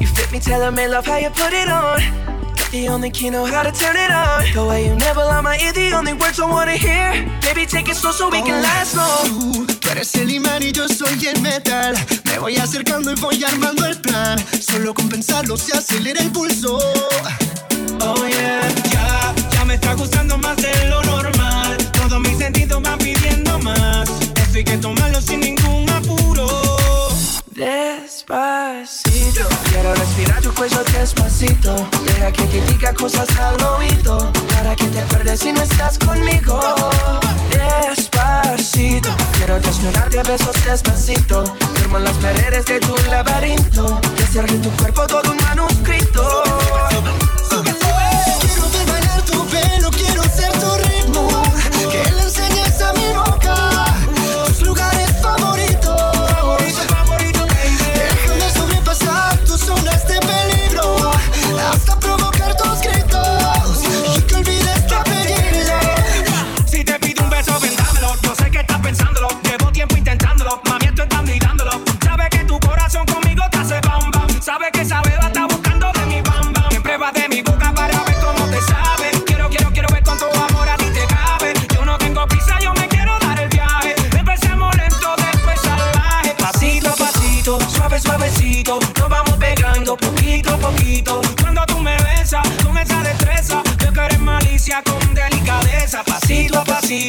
You 0.00 0.06
fit 0.16 0.30
me, 0.32 0.38
tell 0.38 0.62
'em 0.62 0.74
me 0.74 0.86
love 0.86 1.06
how 1.06 1.16
you 1.16 1.30
put 1.30 1.52
it 1.52 1.68
on. 1.68 1.98
The 2.72 2.88
only 2.88 3.10
key 3.10 3.30
know 3.30 3.46
how 3.46 3.62
to 3.62 3.72
turn 3.72 3.96
it 3.96 4.10
on. 4.10 4.40
The 4.52 4.64
way 4.70 4.80
you 4.88 4.94
never 4.96 5.22
lie 5.30 5.40
my 5.40 5.56
ear, 5.64 5.72
the 5.72 5.92
only 5.98 6.12
words 6.12 6.38
I 6.40 6.46
wanna 6.56 6.76
hear. 6.86 7.08
Baby, 7.40 7.64
take 7.64 7.88
it 7.88 7.96
slow 7.96 8.12
so 8.12 8.28
we 8.28 8.42
can 8.42 8.60
last 8.62 8.92
long. 8.96 9.65
Eres 9.96 10.14
el 10.16 10.30
imán 10.30 10.62
y 10.62 10.72
yo 10.72 10.86
soy 10.90 11.26
el 11.26 11.40
metal. 11.40 11.96
Me 12.24 12.38
voy 12.38 12.58
acercando 12.58 13.10
y 13.10 13.14
voy 13.14 13.42
armando 13.42 13.86
el 13.86 13.98
plan. 13.98 14.38
Solo 14.60 14.92
con 14.92 15.08
pensarlo 15.08 15.56
se 15.56 15.74
acelera 15.74 16.20
el 16.20 16.30
pulso. 16.32 16.76
Oh 18.02 18.26
yeah, 18.28 18.60
ya, 18.92 19.34
ya 19.52 19.64
me 19.64 19.72
está 19.72 19.94
gustando 19.94 20.36
más 20.36 20.58
de 20.58 20.88
lo 20.90 21.02
normal. 21.02 21.78
Todos 21.92 22.20
mis 22.20 22.36
sentidos 22.36 22.82
van 22.82 22.98
pidiendo 22.98 23.58
más. 23.60 24.10
Esto 24.36 24.58
hay 24.58 24.64
que 24.64 24.76
tomarlo 24.76 25.18
sin 25.22 25.40
ningún 25.40 25.88
apuro. 25.88 26.46
Despacito, 27.52 29.05
quiero 29.70 29.94
respirar 29.94 30.40
tu 30.40 30.52
cuello 30.54 30.82
despacito. 30.84 31.74
Deja 32.04 32.32
que 32.32 32.42
te 32.44 32.60
diga 32.72 32.94
cosas 32.94 33.28
al 33.38 33.62
oído. 33.62 34.32
Para 34.54 34.74
que 34.74 34.84
te 34.86 35.00
acuerdes 35.00 35.40
si 35.40 35.52
no 35.52 35.62
estás 35.62 35.98
conmigo. 35.98 36.60
Despacito, 37.50 39.10
quiero 39.36 39.60
desnudarte 39.60 40.20
a 40.20 40.22
besos 40.22 40.64
despacito. 40.64 41.44
Firmo 41.74 41.98
las 41.98 42.16
paredes 42.16 42.64
de 42.66 42.80
tu 42.80 42.94
laberinto. 43.10 44.00
Y 44.18 44.22
hacer 44.22 44.46
tu 44.62 44.70
cuerpo 44.70 45.06
todo 45.06 45.30
un 45.30 45.38
manuscrito. 45.38 47.25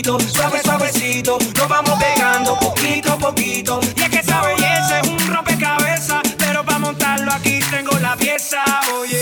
Suave, 0.07 0.61
suavecito. 0.63 1.37
Nos 1.57 1.67
vamos 1.67 1.99
pegando 1.99 2.57
poquito 2.57 3.13
a 3.13 3.17
poquito. 3.17 3.79
Y 3.95 4.01
es 4.01 4.09
que 4.09 4.19
esa 4.19 4.41
belleza 4.41 4.99
es 5.01 5.07
un 5.09 5.33
rompecabezas. 5.33 6.21
Pero 6.37 6.63
para 6.63 6.79
montarlo 6.79 7.31
aquí 7.33 7.59
tengo 7.69 7.97
la 7.99 8.15
pieza, 8.15 8.63
oye. 8.99 9.17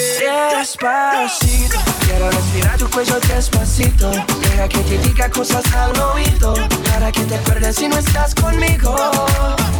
Despacito, 0.60 1.78
quiero 2.06 2.30
respirar 2.30 2.78
tu 2.78 2.90
cuello 2.90 3.20
despacito. 3.22 4.12
Deja 4.12 4.68
que 4.68 4.78
te 4.80 4.98
diga 4.99 5.30
cosas 5.30 5.66
al 5.74 5.99
oído. 5.99 6.53
Para 6.94 7.12
que 7.12 7.22
te 7.22 7.36
acuerdes 7.36 7.76
si 7.78 7.88
no 7.88 7.98
estás 7.98 8.36
conmigo. 8.36 8.95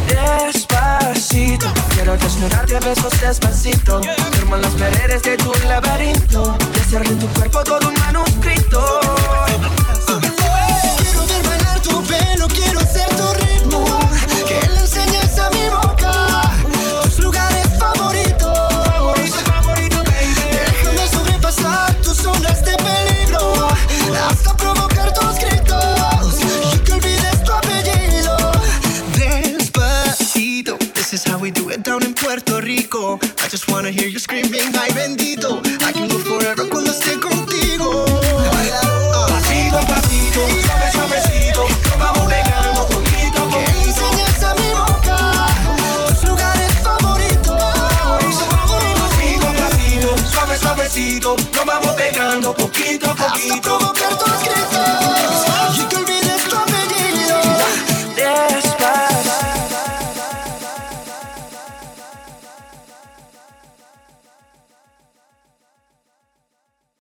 Despacito, 0.08 1.66
quiero 1.94 2.16
desnudarte 2.16 2.76
a 2.76 2.80
besos 2.80 3.20
despacito. 3.20 4.00
Firmo 4.32 4.56
las 4.56 4.72
paredes 4.72 5.22
de 5.22 5.36
tu 5.36 5.52
laberinto. 5.68 6.56
Y 6.74 6.80
hacer 6.80 7.08
de 7.08 7.14
tu 7.14 7.28
cuerpo 7.28 7.62
todo 7.62 7.88
un 7.88 7.94
manuscrito. 7.94 9.45
Rico. 32.86 33.18
I 33.42 33.48
just 33.48 33.68
wanna 33.68 33.90
hear 33.90 34.06
you 34.06 34.20
screaming, 34.20 34.70
ay 34.78 34.90
bendito. 34.92 35.60
I 35.82 35.90
can 35.90 36.06
go 36.06 36.18
forever 36.18 36.68
cuando 36.68 36.92
esté 36.92 37.18
contigo. 37.18 38.04
Pasito 39.26 39.76
a 39.76 39.86
pasito, 39.90 40.40
suave, 40.62 40.92
suavecito. 40.92 41.66
Vamos 41.98 42.26
pegando 42.28 42.86
poquito 42.86 43.38
a 43.42 43.48
poquito. 43.50 44.02
enseñes 44.06 44.42
a 44.44 44.54
mi 44.54 44.68
boca 44.70 45.18
tus 46.06 46.28
lugares 46.28 46.72
favoritos. 46.84 47.58
Pasito 49.02 49.46
a 49.48 49.52
pasito, 49.52 50.28
suave, 50.30 50.56
suavecito. 50.56 51.36
Nos 51.54 51.64
vamos 51.66 51.92
pegando 51.94 52.54
poquito 52.54 53.10
a 53.10 53.14
poquito. 53.16 53.95